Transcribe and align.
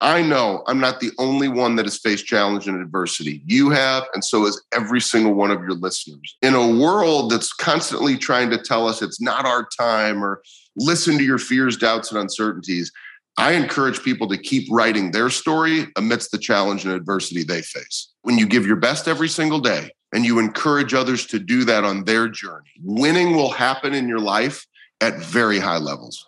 I 0.00 0.22
know 0.22 0.62
I'm 0.66 0.78
not 0.78 1.00
the 1.00 1.10
only 1.18 1.48
one 1.48 1.74
that 1.76 1.86
has 1.86 1.98
faced 1.98 2.26
challenge 2.26 2.68
and 2.68 2.80
adversity. 2.80 3.42
You 3.46 3.70
have, 3.70 4.04
and 4.14 4.24
so 4.24 4.44
has 4.44 4.60
every 4.72 5.00
single 5.00 5.34
one 5.34 5.50
of 5.50 5.60
your 5.60 5.72
listeners. 5.72 6.36
In 6.40 6.54
a 6.54 6.68
world 6.68 7.30
that's 7.32 7.52
constantly 7.52 8.16
trying 8.16 8.50
to 8.50 8.58
tell 8.58 8.86
us 8.86 9.02
it's 9.02 9.20
not 9.20 9.44
our 9.44 9.66
time 9.76 10.24
or 10.24 10.42
listen 10.76 11.18
to 11.18 11.24
your 11.24 11.38
fears, 11.38 11.76
doubts, 11.76 12.12
and 12.12 12.20
uncertainties, 12.20 12.92
I 13.38 13.52
encourage 13.52 14.02
people 14.02 14.28
to 14.28 14.38
keep 14.38 14.68
writing 14.70 15.10
their 15.10 15.30
story 15.30 15.88
amidst 15.96 16.30
the 16.30 16.38
challenge 16.38 16.84
and 16.84 16.94
adversity 16.94 17.42
they 17.42 17.62
face. 17.62 18.12
When 18.22 18.38
you 18.38 18.46
give 18.46 18.66
your 18.66 18.76
best 18.76 19.08
every 19.08 19.28
single 19.28 19.60
day 19.60 19.90
and 20.12 20.24
you 20.24 20.38
encourage 20.38 20.94
others 20.94 21.26
to 21.26 21.40
do 21.40 21.64
that 21.64 21.84
on 21.84 22.04
their 22.04 22.28
journey, 22.28 22.70
winning 22.82 23.34
will 23.34 23.50
happen 23.50 23.94
in 23.94 24.08
your 24.08 24.20
life 24.20 24.64
at 25.00 25.18
very 25.18 25.58
high 25.58 25.78
levels 25.78 26.26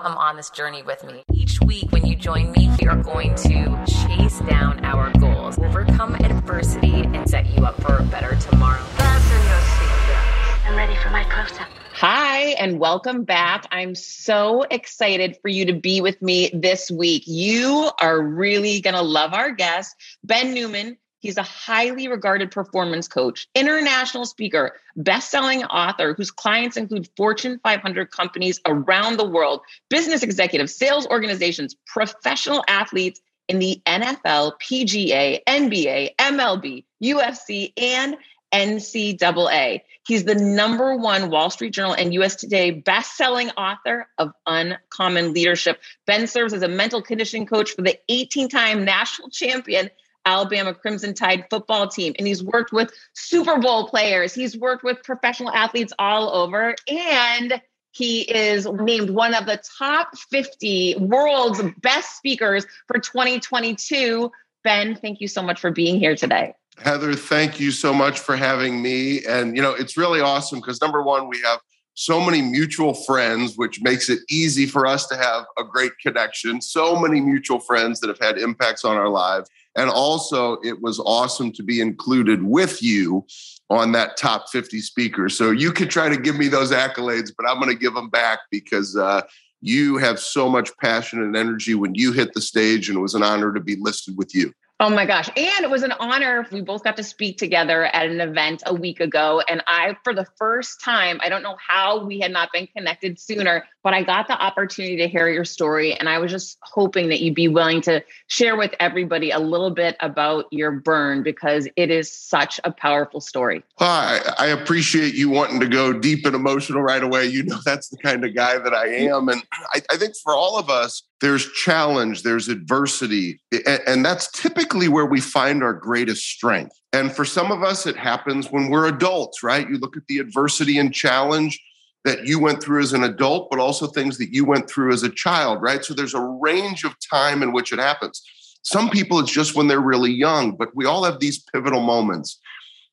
come 0.00 0.16
on 0.16 0.34
this 0.34 0.48
journey 0.48 0.82
with 0.82 1.04
me. 1.04 1.22
Each 1.30 1.60
week, 1.60 1.92
when 1.92 2.06
you 2.06 2.16
join 2.16 2.52
me, 2.52 2.74
we 2.80 2.88
are 2.88 2.96
going 2.96 3.34
to 3.34 3.84
chase 3.86 4.40
down 4.40 4.82
our 4.82 5.10
goals, 5.18 5.58
overcome 5.58 6.14
adversity, 6.14 7.02
and 7.02 7.28
set 7.28 7.46
you 7.50 7.66
up 7.66 7.78
for 7.82 7.98
a 7.98 8.02
better 8.04 8.34
tomorrow. 8.36 8.78
Fasten 8.78 9.42
your 9.42 9.58
seatbelts. 9.58 10.68
I'm 10.68 10.76
ready 10.76 10.96
for 10.96 11.10
my 11.10 11.24
close 11.24 11.52
up. 11.60 11.68
Hi, 11.92 12.52
and 12.58 12.78
welcome 12.80 13.24
back. 13.24 13.66
I'm 13.72 13.94
so 13.94 14.62
excited 14.70 15.36
for 15.42 15.48
you 15.48 15.66
to 15.66 15.74
be 15.74 16.00
with 16.00 16.22
me 16.22 16.50
this 16.54 16.90
week. 16.90 17.24
You 17.26 17.90
are 18.00 18.22
really 18.22 18.80
going 18.80 18.96
to 18.96 19.02
love 19.02 19.34
our 19.34 19.50
guest, 19.50 19.96
Ben 20.24 20.54
Newman. 20.54 20.96
He's 21.20 21.36
a 21.36 21.42
highly 21.42 22.08
regarded 22.08 22.50
performance 22.50 23.06
coach, 23.06 23.46
international 23.54 24.24
speaker, 24.24 24.76
best-selling 24.96 25.64
author 25.64 26.14
whose 26.14 26.30
clients 26.30 26.78
include 26.78 27.08
Fortune 27.16 27.60
500 27.62 28.10
companies 28.10 28.58
around 28.66 29.18
the 29.18 29.28
world, 29.28 29.60
business 29.90 30.22
executives, 30.22 30.74
sales 30.74 31.06
organizations, 31.06 31.76
professional 31.86 32.64
athletes 32.68 33.20
in 33.48 33.58
the 33.58 33.82
NFL, 33.86 34.54
PGA, 34.62 35.40
NBA, 35.46 36.16
MLB, 36.16 36.84
UFC, 37.02 37.72
and 37.76 38.16
NCAA. 38.52 39.82
He's 40.06 40.24
the 40.24 40.34
number 40.34 40.96
one 40.96 41.30
Wall 41.30 41.50
Street 41.50 41.74
Journal 41.74 41.92
and 41.92 42.14
US 42.14 42.34
Today 42.34 42.70
best-selling 42.70 43.50
author 43.50 44.08
of 44.18 44.32
Uncommon 44.46 45.34
Leadership. 45.34 45.80
Ben 46.06 46.26
serves 46.26 46.54
as 46.54 46.62
a 46.62 46.68
mental 46.68 47.02
conditioning 47.02 47.46
coach 47.46 47.72
for 47.72 47.82
the 47.82 47.98
18-time 48.10 48.84
national 48.84 49.28
champion 49.30 49.90
Alabama 50.24 50.74
Crimson 50.74 51.14
Tide 51.14 51.46
football 51.50 51.88
team. 51.88 52.14
And 52.18 52.26
he's 52.26 52.42
worked 52.42 52.72
with 52.72 52.92
Super 53.14 53.58
Bowl 53.58 53.88
players, 53.88 54.34
he's 54.34 54.56
worked 54.56 54.84
with 54.84 55.02
professional 55.02 55.50
athletes 55.50 55.92
all 55.98 56.30
over. 56.30 56.74
And 56.88 57.60
he 57.92 58.20
is 58.22 58.66
named 58.66 59.10
one 59.10 59.34
of 59.34 59.46
the 59.46 59.60
top 59.78 60.16
50 60.30 60.96
world's 61.00 61.60
best 61.78 62.16
speakers 62.16 62.66
for 62.86 63.00
2022. 63.00 64.30
Ben, 64.62 64.94
thank 64.94 65.20
you 65.20 65.28
so 65.28 65.42
much 65.42 65.60
for 65.60 65.70
being 65.70 65.98
here 65.98 66.14
today. 66.14 66.54
Heather, 66.78 67.14
thank 67.14 67.58
you 67.58 67.70
so 67.72 67.92
much 67.92 68.20
for 68.20 68.36
having 68.36 68.80
me. 68.80 69.24
And, 69.26 69.56
you 69.56 69.62
know, 69.62 69.72
it's 69.72 69.96
really 69.96 70.20
awesome 70.20 70.60
because 70.60 70.80
number 70.80 71.02
one, 71.02 71.28
we 71.28 71.40
have 71.44 71.60
so 71.94 72.20
many 72.20 72.40
mutual 72.40 72.94
friends, 72.94 73.56
which 73.56 73.82
makes 73.82 74.08
it 74.08 74.20
easy 74.30 74.66
for 74.66 74.86
us 74.86 75.06
to 75.08 75.16
have 75.16 75.44
a 75.58 75.64
great 75.64 75.92
connection. 76.00 76.60
So 76.60 76.98
many 76.98 77.20
mutual 77.20 77.60
friends 77.60 78.00
that 78.00 78.08
have 78.08 78.18
had 78.18 78.38
impacts 78.38 78.84
on 78.84 78.96
our 78.96 79.08
lives. 79.08 79.48
And 79.76 79.90
also, 79.90 80.58
it 80.62 80.80
was 80.80 80.98
awesome 81.00 81.52
to 81.52 81.62
be 81.62 81.80
included 81.80 82.42
with 82.42 82.82
you 82.82 83.24
on 83.68 83.92
that 83.92 84.16
top 84.16 84.48
50 84.50 84.80
speaker. 84.80 85.28
So 85.28 85.50
you 85.50 85.72
could 85.72 85.90
try 85.90 86.08
to 86.08 86.16
give 86.16 86.36
me 86.36 86.48
those 86.48 86.72
accolades, 86.72 87.32
but 87.36 87.48
I'm 87.48 87.60
going 87.60 87.70
to 87.70 87.78
give 87.78 87.94
them 87.94 88.10
back 88.10 88.40
because 88.50 88.96
uh, 88.96 89.22
you 89.60 89.96
have 89.98 90.18
so 90.18 90.48
much 90.48 90.76
passion 90.78 91.22
and 91.22 91.36
energy 91.36 91.74
when 91.74 91.94
you 91.94 92.12
hit 92.12 92.32
the 92.32 92.40
stage, 92.40 92.88
and 92.88 92.98
it 92.98 93.00
was 93.02 93.14
an 93.14 93.22
honor 93.22 93.52
to 93.52 93.60
be 93.60 93.76
listed 93.76 94.16
with 94.16 94.34
you. 94.34 94.52
Oh 94.82 94.88
my 94.88 95.04
gosh. 95.04 95.28
And 95.36 95.62
it 95.62 95.68
was 95.68 95.82
an 95.82 95.92
honor. 95.92 96.46
We 96.50 96.62
both 96.62 96.82
got 96.82 96.96
to 96.96 97.04
speak 97.04 97.36
together 97.36 97.84
at 97.84 98.08
an 98.08 98.18
event 98.18 98.62
a 98.64 98.72
week 98.72 99.00
ago. 99.00 99.42
And 99.46 99.62
I, 99.66 99.98
for 100.04 100.14
the 100.14 100.24
first 100.38 100.80
time, 100.80 101.20
I 101.22 101.28
don't 101.28 101.42
know 101.42 101.56
how 101.58 102.02
we 102.02 102.18
had 102.18 102.32
not 102.32 102.50
been 102.50 102.66
connected 102.66 103.20
sooner, 103.20 103.66
but 103.82 103.92
I 103.92 104.02
got 104.02 104.26
the 104.26 104.42
opportunity 104.42 104.96
to 104.96 105.06
hear 105.06 105.28
your 105.28 105.44
story. 105.44 105.92
And 105.92 106.08
I 106.08 106.18
was 106.18 106.30
just 106.30 106.56
hoping 106.62 107.10
that 107.10 107.20
you'd 107.20 107.34
be 107.34 107.46
willing 107.46 107.82
to 107.82 108.02
share 108.28 108.56
with 108.56 108.74
everybody 108.80 109.30
a 109.30 109.38
little 109.38 109.70
bit 109.70 109.96
about 110.00 110.46
your 110.50 110.70
burn 110.70 111.22
because 111.22 111.68
it 111.76 111.90
is 111.90 112.10
such 112.10 112.58
a 112.64 112.72
powerful 112.72 113.20
story. 113.20 113.62
I, 113.80 114.32
I 114.38 114.46
appreciate 114.46 115.12
you 115.12 115.28
wanting 115.28 115.60
to 115.60 115.68
go 115.68 115.92
deep 115.92 116.24
and 116.24 116.34
emotional 116.34 116.80
right 116.80 117.02
away. 117.02 117.26
You 117.26 117.42
know, 117.42 117.58
that's 117.66 117.90
the 117.90 117.98
kind 117.98 118.24
of 118.24 118.34
guy 118.34 118.56
that 118.56 118.72
I 118.72 118.86
am. 118.86 119.28
And 119.28 119.42
I, 119.74 119.82
I 119.90 119.98
think 119.98 120.14
for 120.16 120.34
all 120.34 120.58
of 120.58 120.70
us, 120.70 121.02
there's 121.20 121.50
challenge, 121.52 122.22
there's 122.22 122.48
adversity, 122.48 123.40
and 123.86 124.04
that's 124.04 124.30
typically 124.30 124.88
where 124.88 125.06
we 125.06 125.20
find 125.20 125.62
our 125.62 125.74
greatest 125.74 126.24
strength. 126.24 126.80
And 126.92 127.12
for 127.12 127.24
some 127.24 127.52
of 127.52 127.62
us, 127.62 127.86
it 127.86 127.96
happens 127.96 128.50
when 128.50 128.70
we're 128.70 128.86
adults, 128.86 129.42
right? 129.42 129.68
You 129.68 129.78
look 129.78 129.96
at 129.96 130.06
the 130.08 130.18
adversity 130.18 130.78
and 130.78 130.94
challenge 130.94 131.60
that 132.04 132.26
you 132.26 132.38
went 132.38 132.62
through 132.62 132.80
as 132.80 132.94
an 132.94 133.04
adult, 133.04 133.50
but 133.50 133.58
also 133.58 133.86
things 133.86 134.16
that 134.16 134.32
you 134.32 134.44
went 134.46 134.68
through 134.68 134.92
as 134.92 135.02
a 135.02 135.10
child, 135.10 135.60
right? 135.60 135.84
So 135.84 135.92
there's 135.92 136.14
a 136.14 136.38
range 136.40 136.84
of 136.84 136.94
time 137.12 137.42
in 137.42 137.52
which 137.52 137.72
it 137.72 137.78
happens. 137.78 138.22
Some 138.62 138.88
people, 138.88 139.18
it's 139.20 139.30
just 139.30 139.54
when 139.54 139.68
they're 139.68 139.80
really 139.80 140.10
young, 140.10 140.56
but 140.56 140.74
we 140.74 140.86
all 140.86 141.04
have 141.04 141.20
these 141.20 141.38
pivotal 141.52 141.80
moments. 141.80 142.38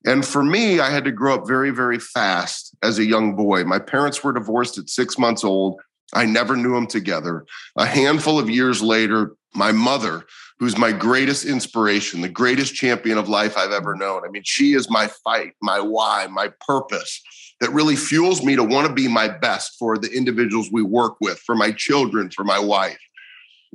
And 0.05 0.25
for 0.25 0.43
me, 0.43 0.79
I 0.79 0.89
had 0.89 1.05
to 1.05 1.11
grow 1.11 1.35
up 1.35 1.47
very, 1.47 1.71
very 1.71 1.99
fast 1.99 2.75
as 2.83 2.99
a 2.99 3.05
young 3.05 3.35
boy. 3.35 3.63
My 3.63 3.79
parents 3.79 4.23
were 4.23 4.33
divorced 4.33 4.77
at 4.77 4.89
six 4.89 5.17
months 5.17 5.43
old. 5.43 5.79
I 6.13 6.25
never 6.25 6.55
knew 6.55 6.73
them 6.73 6.87
together. 6.87 7.45
A 7.77 7.85
handful 7.85 8.39
of 8.39 8.49
years 8.49 8.81
later, 8.81 9.35
my 9.53 9.71
mother, 9.71 10.25
who's 10.59 10.77
my 10.77 10.91
greatest 10.91 11.45
inspiration, 11.45 12.21
the 12.21 12.29
greatest 12.29 12.75
champion 12.75 13.17
of 13.17 13.29
life 13.29 13.57
I've 13.57 13.71
ever 13.71 13.95
known. 13.95 14.23
I 14.25 14.29
mean, 14.29 14.43
she 14.45 14.73
is 14.73 14.89
my 14.89 15.07
fight, 15.23 15.53
my 15.61 15.79
why, 15.79 16.27
my 16.27 16.51
purpose 16.65 17.21
that 17.59 17.71
really 17.71 17.95
fuels 17.95 18.43
me 18.43 18.55
to 18.55 18.63
want 18.63 18.87
to 18.87 18.93
be 18.93 19.07
my 19.07 19.27
best 19.27 19.77
for 19.79 19.97
the 19.97 20.11
individuals 20.11 20.69
we 20.71 20.83
work 20.83 21.15
with, 21.19 21.39
for 21.39 21.55
my 21.55 21.71
children, 21.71 22.29
for 22.29 22.43
my 22.43 22.59
wife. 22.59 22.99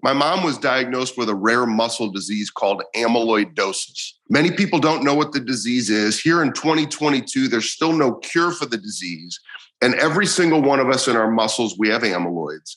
My 0.03 0.13
mom 0.13 0.43
was 0.43 0.59
diagnosed 0.59 1.17
with 1.17 1.29
a 1.29 1.35
rare 1.35 1.65
muscle 1.65 2.11
disease 2.11 2.51
called 2.51 2.83
amyloidosis. 2.97 4.15
Many 4.29 4.51
people 4.51 4.81
don't 4.81 5.05
know 5.05 5.15
what 5.15 5.31
the 5.31 5.39
disease 5.39 5.91
is. 5.91 6.21
Here 6.21 6.43
in 6.43 6.53
2022, 6.53 7.47
there's 7.47 7.71
still 7.71 7.93
no 7.93 8.15
cure 8.15 8.51
for 8.51 8.67
the 8.67 8.77
disease. 8.77 9.39
And 9.81 9.95
every 9.95 10.27
single 10.27 10.61
one 10.61 10.81
of 10.81 10.89
us 10.89 11.07
in 11.07 11.17
our 11.17 11.31
muscles, 11.31 11.79
we 11.79 11.89
have 11.89 12.03
amyloids. 12.03 12.77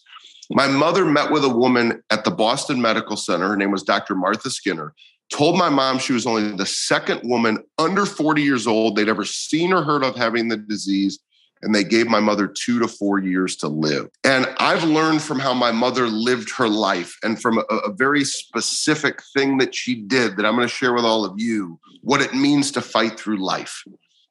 My 0.52 0.68
mother 0.68 1.03
met 1.03 1.31
with 1.31 1.44
a 1.44 1.50
woman 1.50 2.03
at 2.12 2.24
the 2.25 2.31
Boston 2.31 2.80
Medical 2.80 3.18
Center. 3.18 3.47
Her 3.47 3.57
name 3.57 3.72
was 3.72 3.81
Dr. 3.81 4.13
Martha 4.13 4.52
Skinner. 4.52 4.94
Told 5.31 5.57
my 5.57 5.69
mom 5.69 5.97
she 5.97 6.13
was 6.13 6.28
only 6.28 6.56
the 6.56 6.68
second 6.68 7.22
woman 7.24 7.57
under 7.80 8.06
40 8.06 8.44
years 8.44 8.68
old 8.68 8.96
they'd 8.96 9.09
ever 9.09 9.25
seen 9.25 9.74
or 9.74 9.81
heard 9.81 10.03
of 10.03 10.16
having 10.16 10.47
the 10.47 10.57
disease. 10.57 11.18
And 11.61 11.73
they 11.73 11.83
gave 11.83 12.07
my 12.07 12.19
mother 12.19 12.47
two 12.47 12.79
to 12.79 12.88
four 12.88 13.19
years 13.19 13.55
to 13.57 13.67
live. 13.67 14.09
And 14.23 14.45
I've 14.59 14.83
learned 14.83 15.21
from 15.21 15.39
how 15.39 15.53
my 15.53 15.71
mother 15.71 16.07
lived 16.07 16.51
her 16.57 16.67
life 16.69 17.17
and 17.23 17.41
from 17.41 17.57
a, 17.57 17.61
a 17.61 17.93
very 17.93 18.23
specific 18.23 19.21
thing 19.33 19.57
that 19.57 19.73
she 19.73 19.95
did 19.95 20.38
that 20.38 20.45
I'm 20.45 20.55
going 20.55 20.67
to 20.67 20.73
share 20.73 20.94
with 20.94 21.05
all 21.05 21.25
of 21.25 21.39
you 21.39 21.79
what 22.01 22.21
it 22.21 22.33
means 22.33 22.71
to 22.71 22.81
fight 22.81 23.19
through 23.19 23.44
life. 23.44 23.83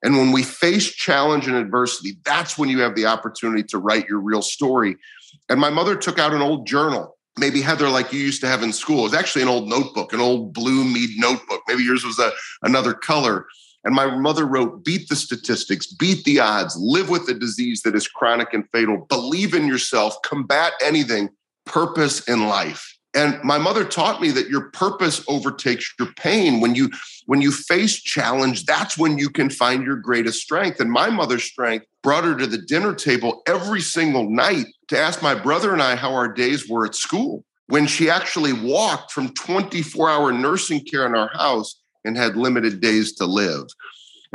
And 0.04 0.18
when 0.18 0.32
we 0.32 0.42
face 0.42 0.92
challenge 0.92 1.48
and 1.48 1.56
adversity, 1.56 2.18
that's 2.24 2.58
when 2.58 2.68
you 2.68 2.80
have 2.80 2.94
the 2.94 3.06
opportunity 3.06 3.62
to 3.64 3.78
write 3.78 4.06
your 4.06 4.20
real 4.20 4.42
story. 4.42 4.96
And 5.48 5.58
my 5.58 5.70
mother 5.70 5.96
took 5.96 6.18
out 6.18 6.34
an 6.34 6.42
old 6.42 6.66
journal, 6.66 7.16
maybe 7.38 7.62
Heather, 7.62 7.88
like 7.88 8.12
you 8.12 8.20
used 8.20 8.42
to 8.42 8.46
have 8.46 8.62
in 8.62 8.72
school. 8.72 9.00
It 9.00 9.04
was 9.04 9.14
actually 9.14 9.42
an 9.42 9.48
old 9.48 9.66
notebook, 9.66 10.12
an 10.12 10.20
old 10.20 10.52
blue 10.52 10.84
Mead 10.84 11.10
notebook. 11.16 11.62
Maybe 11.66 11.82
yours 11.82 12.04
was 12.04 12.18
a, 12.18 12.30
another 12.62 12.92
color. 12.92 13.46
And 13.84 13.94
my 13.94 14.16
mother 14.16 14.46
wrote, 14.46 14.84
beat 14.84 15.08
the 15.08 15.16
statistics, 15.16 15.86
beat 15.86 16.24
the 16.24 16.40
odds, 16.40 16.76
live 16.78 17.10
with 17.10 17.26
the 17.26 17.34
disease 17.34 17.82
that 17.82 17.94
is 17.94 18.08
chronic 18.08 18.54
and 18.54 18.64
fatal, 18.72 19.06
believe 19.08 19.54
in 19.54 19.66
yourself, 19.66 20.16
combat 20.22 20.72
anything, 20.82 21.28
purpose 21.66 22.26
in 22.26 22.46
life. 22.48 22.94
And 23.14 23.40
my 23.44 23.58
mother 23.58 23.84
taught 23.84 24.20
me 24.20 24.30
that 24.32 24.48
your 24.48 24.70
purpose 24.70 25.24
overtakes 25.28 25.94
your 25.98 26.12
pain. 26.14 26.60
When 26.60 26.74
you 26.74 26.90
when 27.26 27.40
you 27.40 27.52
face 27.52 28.00
challenge, 28.00 28.64
that's 28.66 28.98
when 28.98 29.18
you 29.18 29.30
can 29.30 29.48
find 29.48 29.84
your 29.84 29.96
greatest 29.96 30.42
strength. 30.42 30.80
And 30.80 30.90
my 30.90 31.08
mother's 31.10 31.44
strength 31.44 31.86
brought 32.02 32.24
her 32.24 32.36
to 32.36 32.46
the 32.46 32.58
dinner 32.58 32.92
table 32.92 33.42
every 33.46 33.80
single 33.80 34.28
night 34.28 34.66
to 34.88 34.98
ask 34.98 35.22
my 35.22 35.34
brother 35.34 35.72
and 35.72 35.80
I 35.80 35.94
how 35.94 36.12
our 36.12 36.28
days 36.28 36.68
were 36.68 36.84
at 36.84 36.94
school. 36.96 37.44
When 37.68 37.86
she 37.86 38.10
actually 38.10 38.52
walked 38.52 39.12
from 39.12 39.32
24 39.32 40.10
hour 40.10 40.32
nursing 40.32 40.80
care 40.80 41.06
in 41.06 41.14
our 41.14 41.30
house 41.32 41.80
and 42.04 42.16
had 42.16 42.36
limited 42.36 42.80
days 42.80 43.12
to 43.14 43.26
live. 43.26 43.66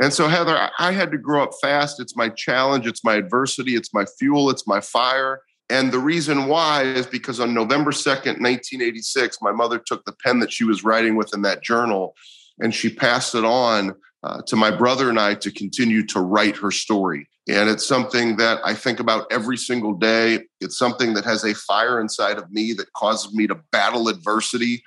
And 0.00 0.12
so, 0.12 0.28
Heather, 0.28 0.70
I 0.78 0.92
had 0.92 1.10
to 1.10 1.18
grow 1.18 1.42
up 1.42 1.52
fast. 1.60 2.00
It's 2.00 2.16
my 2.16 2.30
challenge, 2.30 2.86
it's 2.86 3.04
my 3.04 3.14
adversity, 3.14 3.74
it's 3.74 3.92
my 3.92 4.06
fuel, 4.18 4.48
it's 4.50 4.66
my 4.66 4.80
fire. 4.80 5.42
And 5.68 5.92
the 5.92 5.98
reason 5.98 6.46
why 6.46 6.82
is 6.82 7.06
because 7.06 7.38
on 7.38 7.54
November 7.54 7.92
2nd, 7.92 8.40
1986, 8.40 9.38
my 9.40 9.52
mother 9.52 9.78
took 9.78 10.04
the 10.04 10.16
pen 10.24 10.40
that 10.40 10.52
she 10.52 10.64
was 10.64 10.82
writing 10.82 11.16
with 11.16 11.32
in 11.32 11.42
that 11.42 11.62
journal 11.62 12.16
and 12.58 12.74
she 12.74 12.92
passed 12.92 13.34
it 13.34 13.44
on 13.44 13.94
uh, 14.22 14.42
to 14.46 14.56
my 14.56 14.70
brother 14.70 15.08
and 15.08 15.18
I 15.18 15.34
to 15.34 15.50
continue 15.50 16.04
to 16.08 16.20
write 16.20 16.56
her 16.56 16.70
story. 16.70 17.28
And 17.48 17.68
it's 17.68 17.86
something 17.86 18.36
that 18.36 18.60
I 18.64 18.74
think 18.74 19.00
about 19.00 19.26
every 19.30 19.56
single 19.56 19.94
day. 19.94 20.40
It's 20.60 20.76
something 20.76 21.14
that 21.14 21.24
has 21.24 21.44
a 21.44 21.54
fire 21.54 22.00
inside 22.00 22.38
of 22.38 22.50
me 22.50 22.72
that 22.74 22.92
causes 22.92 23.32
me 23.34 23.46
to 23.46 23.54
battle 23.72 24.08
adversity. 24.08 24.82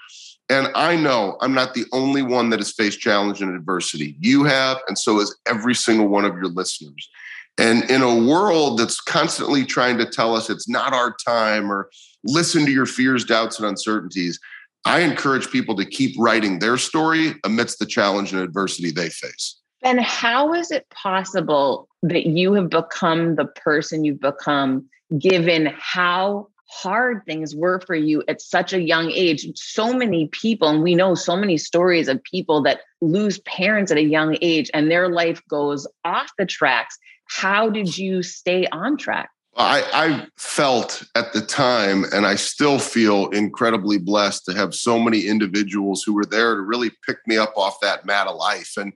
And 0.49 0.67
I 0.75 0.95
know 0.95 1.37
I'm 1.41 1.53
not 1.53 1.73
the 1.73 1.85
only 1.93 2.21
one 2.21 2.49
that 2.49 2.59
has 2.59 2.71
faced 2.71 2.99
challenge 2.99 3.41
and 3.41 3.55
adversity. 3.55 4.15
You 4.19 4.43
have, 4.43 4.77
and 4.87 4.97
so 4.97 5.19
has 5.19 5.33
every 5.47 5.73
single 5.73 6.07
one 6.07 6.25
of 6.25 6.35
your 6.35 6.47
listeners. 6.47 7.09
And 7.57 7.89
in 7.89 8.01
a 8.01 8.15
world 8.15 8.79
that's 8.79 8.99
constantly 8.99 9.63
trying 9.63 9.97
to 9.99 10.05
tell 10.05 10.35
us 10.35 10.49
it's 10.49 10.67
not 10.67 10.93
our 10.93 11.15
time 11.25 11.71
or 11.71 11.89
listen 12.23 12.65
to 12.65 12.71
your 12.71 12.85
fears, 12.85 13.25
doubts, 13.25 13.59
and 13.59 13.67
uncertainties, 13.67 14.39
I 14.85 14.99
encourage 14.99 15.49
people 15.49 15.75
to 15.77 15.85
keep 15.85 16.15
writing 16.17 16.59
their 16.59 16.77
story 16.77 17.35
amidst 17.43 17.79
the 17.79 17.85
challenge 17.85 18.33
and 18.33 18.41
adversity 18.41 18.91
they 18.91 19.09
face. 19.09 19.57
And 19.81 20.01
how 20.01 20.53
is 20.53 20.71
it 20.71 20.89
possible 20.89 21.87
that 22.01 22.25
you 22.25 22.53
have 22.53 22.69
become 22.69 23.35
the 23.35 23.45
person 23.45 24.03
you've 24.03 24.19
become 24.19 24.85
given 25.19 25.73
how 25.77 26.47
hard 26.81 27.21
things 27.25 27.55
were 27.55 27.79
for 27.81 27.95
you 27.95 28.23
at 28.27 28.41
such 28.41 28.73
a 28.73 28.81
young 28.81 29.11
age? 29.11 29.47
So 29.55 29.93
many 29.93 30.27
people, 30.27 30.67
and 30.67 30.81
we 30.81 30.95
know 30.95 31.15
so 31.15 31.35
many 31.35 31.57
stories 31.57 32.07
of 32.07 32.23
people 32.23 32.61
that 32.63 32.81
lose 33.01 33.39
parents 33.39 33.91
at 33.91 33.97
a 33.97 34.03
young 34.03 34.37
age 34.41 34.71
and 34.73 34.89
their 34.89 35.09
life 35.09 35.41
goes 35.49 35.87
off 36.03 36.31
the 36.37 36.45
tracks. 36.45 36.97
How 37.27 37.69
did 37.69 37.97
you 37.97 38.23
stay 38.23 38.67
on 38.67 38.97
track? 38.97 39.29
I, 39.55 39.83
I, 39.93 40.27
felt 40.35 41.03
at 41.13 41.31
the 41.33 41.41
time, 41.41 42.05
and 42.11 42.25
I 42.25 42.35
still 42.35 42.79
feel 42.79 43.29
incredibly 43.29 43.99
blessed 43.99 44.45
to 44.45 44.53
have 44.53 44.73
so 44.73 44.97
many 44.97 45.27
individuals 45.27 46.01
who 46.03 46.13
were 46.13 46.25
there 46.25 46.55
to 46.55 46.61
really 46.61 46.91
pick 47.05 47.17
me 47.27 47.37
up 47.37 47.53
off 47.55 47.79
that 47.81 48.03
mat 48.03 48.25
of 48.25 48.35
life. 48.35 48.73
And 48.77 48.93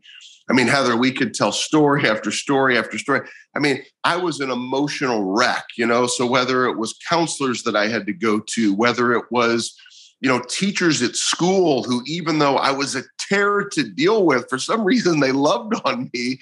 I 0.49 0.53
mean, 0.53 0.67
Heather, 0.67 0.95
we 0.95 1.11
could 1.11 1.33
tell 1.33 1.51
story 1.51 2.09
after 2.09 2.31
story 2.31 2.77
after 2.77 2.97
story. 2.97 3.27
I 3.55 3.59
mean, 3.59 3.83
I 4.03 4.15
was 4.15 4.39
an 4.39 4.49
emotional 4.49 5.23
wreck, 5.23 5.65
you 5.77 5.85
know. 5.85 6.07
So 6.07 6.25
whether 6.25 6.65
it 6.65 6.77
was 6.77 6.97
counselors 7.09 7.63
that 7.63 7.75
I 7.75 7.87
had 7.87 8.05
to 8.05 8.13
go 8.13 8.39
to, 8.39 8.73
whether 8.73 9.13
it 9.13 9.25
was, 9.29 9.75
you 10.21 10.29
know, 10.29 10.41
teachers 10.47 11.01
at 11.01 11.15
school 11.15 11.83
who, 11.83 12.01
even 12.05 12.39
though 12.39 12.57
I 12.57 12.71
was 12.71 12.95
a 12.95 13.03
terror 13.19 13.67
to 13.73 13.83
deal 13.83 14.25
with, 14.25 14.49
for 14.49 14.57
some 14.57 14.85
reason 14.85 15.19
they 15.19 15.33
loved 15.33 15.73
on 15.85 16.09
me 16.13 16.39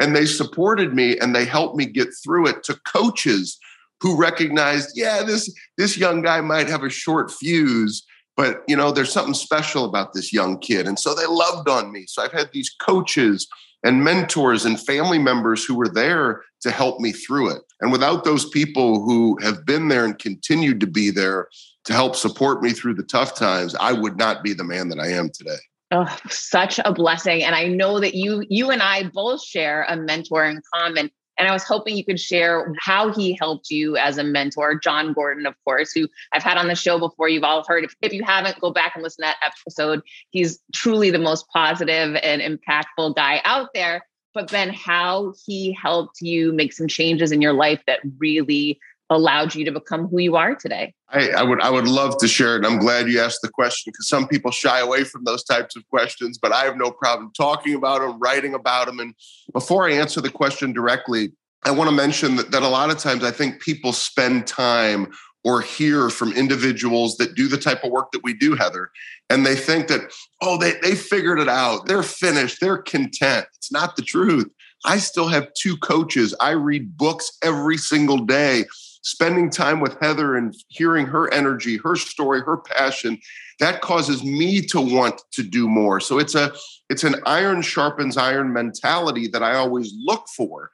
and 0.00 0.14
they 0.14 0.26
supported 0.26 0.94
me 0.94 1.18
and 1.18 1.34
they 1.34 1.44
helped 1.44 1.76
me 1.76 1.84
get 1.84 2.08
through 2.22 2.46
it 2.46 2.62
to 2.64 2.78
coaches 2.84 3.58
who 4.00 4.16
recognized, 4.16 4.90
yeah, 4.94 5.24
this 5.24 5.52
this 5.76 5.98
young 5.98 6.22
guy 6.22 6.40
might 6.40 6.68
have 6.68 6.84
a 6.84 6.90
short 6.90 7.32
fuse 7.32 8.06
but 8.38 8.62
you 8.68 8.76
know 8.76 8.90
there's 8.90 9.12
something 9.12 9.34
special 9.34 9.84
about 9.84 10.14
this 10.14 10.32
young 10.32 10.58
kid 10.60 10.86
and 10.86 10.98
so 10.98 11.14
they 11.14 11.26
loved 11.26 11.68
on 11.68 11.92
me 11.92 12.06
so 12.06 12.22
i've 12.22 12.32
had 12.32 12.48
these 12.52 12.70
coaches 12.80 13.46
and 13.84 14.02
mentors 14.02 14.64
and 14.64 14.80
family 14.80 15.18
members 15.18 15.64
who 15.64 15.74
were 15.74 15.88
there 15.88 16.42
to 16.62 16.70
help 16.70 17.00
me 17.00 17.12
through 17.12 17.50
it 17.50 17.60
and 17.82 17.92
without 17.92 18.24
those 18.24 18.48
people 18.48 19.04
who 19.04 19.36
have 19.42 19.66
been 19.66 19.88
there 19.88 20.06
and 20.06 20.18
continued 20.18 20.80
to 20.80 20.86
be 20.86 21.10
there 21.10 21.48
to 21.84 21.92
help 21.92 22.16
support 22.16 22.62
me 22.62 22.70
through 22.70 22.94
the 22.94 23.02
tough 23.02 23.34
times 23.34 23.74
i 23.80 23.92
would 23.92 24.16
not 24.16 24.42
be 24.42 24.54
the 24.54 24.64
man 24.64 24.88
that 24.88 25.00
i 25.00 25.08
am 25.08 25.28
today 25.28 25.58
Oh, 25.90 26.04
such 26.28 26.78
a 26.84 26.92
blessing. 26.92 27.42
And 27.42 27.54
I 27.54 27.64
know 27.64 27.98
that 27.98 28.14
you 28.14 28.44
you 28.50 28.70
and 28.70 28.82
I 28.82 29.04
both 29.04 29.42
share 29.42 29.86
a 29.88 29.96
mentor 29.96 30.44
in 30.44 30.60
common. 30.74 31.10
And 31.38 31.48
I 31.48 31.52
was 31.52 31.62
hoping 31.62 31.96
you 31.96 32.04
could 32.04 32.20
share 32.20 32.72
how 32.80 33.12
he 33.12 33.36
helped 33.40 33.70
you 33.70 33.96
as 33.96 34.18
a 34.18 34.24
mentor. 34.24 34.78
Jon 34.78 35.12
Gordon, 35.12 35.46
of 35.46 35.54
course, 35.64 35.92
who 35.92 36.08
I've 36.32 36.42
had 36.42 36.58
on 36.58 36.68
the 36.68 36.74
show 36.74 36.98
before. 36.98 37.28
You've 37.28 37.44
all 37.44 37.64
heard. 37.66 37.84
If, 37.84 37.94
if 38.02 38.12
you 38.12 38.24
haven't, 38.24 38.60
go 38.60 38.72
back 38.72 38.92
and 38.94 39.02
listen 39.02 39.24
to 39.24 39.28
that 39.28 39.52
episode. 39.66 40.02
He's 40.30 40.60
truly 40.74 41.10
the 41.10 41.18
most 41.18 41.46
positive 41.52 42.16
and 42.22 42.42
impactful 42.42 43.14
guy 43.14 43.40
out 43.44 43.68
there. 43.74 44.04
But 44.34 44.48
then 44.48 44.70
how 44.70 45.34
he 45.46 45.72
helped 45.72 46.20
you 46.20 46.52
make 46.52 46.72
some 46.72 46.86
changes 46.86 47.32
in 47.32 47.40
your 47.40 47.54
life 47.54 47.82
that 47.86 48.00
really 48.18 48.78
allowed 49.10 49.54
you 49.54 49.64
to 49.64 49.72
become 49.72 50.06
who 50.08 50.18
you 50.18 50.36
are 50.36 50.54
today? 50.54 50.94
I, 51.10 51.30
I, 51.30 51.42
would 51.42 51.60
I 51.62 51.70
would 51.70 51.88
love 51.88 52.18
to 52.18 52.28
share 52.28 52.54
it. 52.54 52.64
And 52.64 52.66
I'm 52.66 52.78
glad 52.78 53.08
you 53.08 53.20
asked 53.20 53.40
the 53.42 53.48
question 53.48 53.90
because 53.90 54.08
some 54.08 54.28
people 54.28 54.50
shy 54.50 54.80
away 54.80 55.04
from 55.04 55.24
those 55.24 55.42
types 55.44 55.76
of 55.76 55.88
questions, 55.88 56.38
but 56.38 56.52
I 56.52 56.64
have 56.64 56.76
no 56.76 56.90
problem 56.90 57.32
talking 57.36 57.74
about 57.74 58.00
them, 58.00 58.18
writing 58.18 58.54
about 58.54 58.86
them. 58.86 58.98
And 59.00 59.14
before 59.52 59.88
I 59.88 59.92
answer 59.92 60.20
the 60.20 60.30
question 60.30 60.72
directly, 60.72 61.32
I 61.64 61.70
want 61.70 61.90
to 61.90 61.96
mention 61.96 62.36
that, 62.36 62.50
that 62.50 62.62
a 62.62 62.68
lot 62.68 62.90
of 62.90 62.98
times 62.98 63.24
I 63.24 63.30
think 63.30 63.60
people 63.60 63.92
spend 63.92 64.46
time 64.46 65.08
or 65.44 65.60
hear 65.60 66.10
from 66.10 66.32
individuals 66.32 67.16
that 67.16 67.34
do 67.34 67.48
the 67.48 67.56
type 67.56 67.84
of 67.84 67.90
work 67.90 68.12
that 68.12 68.22
we 68.22 68.34
do, 68.34 68.54
Heather, 68.54 68.90
and 69.30 69.46
they 69.46 69.54
think 69.54 69.88
that, 69.88 70.12
oh, 70.42 70.58
they, 70.58 70.74
they 70.82 70.94
figured 70.94 71.38
it 71.38 71.48
out. 71.48 71.86
They're 71.86 72.02
finished. 72.02 72.58
They're 72.60 72.78
content. 72.78 73.46
It's 73.56 73.72
not 73.72 73.96
the 73.96 74.02
truth. 74.02 74.48
I 74.84 74.98
still 74.98 75.28
have 75.28 75.52
two 75.54 75.76
coaches. 75.78 76.34
I 76.40 76.50
read 76.50 76.96
books 76.96 77.36
every 77.42 77.76
single 77.76 78.18
day 78.18 78.64
spending 79.08 79.48
time 79.48 79.80
with 79.80 79.96
Heather 80.00 80.36
and 80.36 80.54
hearing 80.68 81.06
her 81.06 81.32
energy, 81.32 81.78
her 81.78 81.96
story, 81.96 82.42
her 82.42 82.58
passion, 82.58 83.18
that 83.58 83.80
causes 83.80 84.22
me 84.22 84.60
to 84.60 84.80
want 84.80 85.22
to 85.32 85.42
do 85.42 85.66
more. 85.66 85.98
So 85.98 86.18
it's 86.18 86.34
a 86.34 86.52
it's 86.90 87.04
an 87.04 87.16
iron 87.24 87.62
sharpens 87.62 88.16
iron 88.16 88.52
mentality 88.52 89.26
that 89.28 89.42
I 89.42 89.54
always 89.54 89.92
look 90.04 90.26
for. 90.36 90.70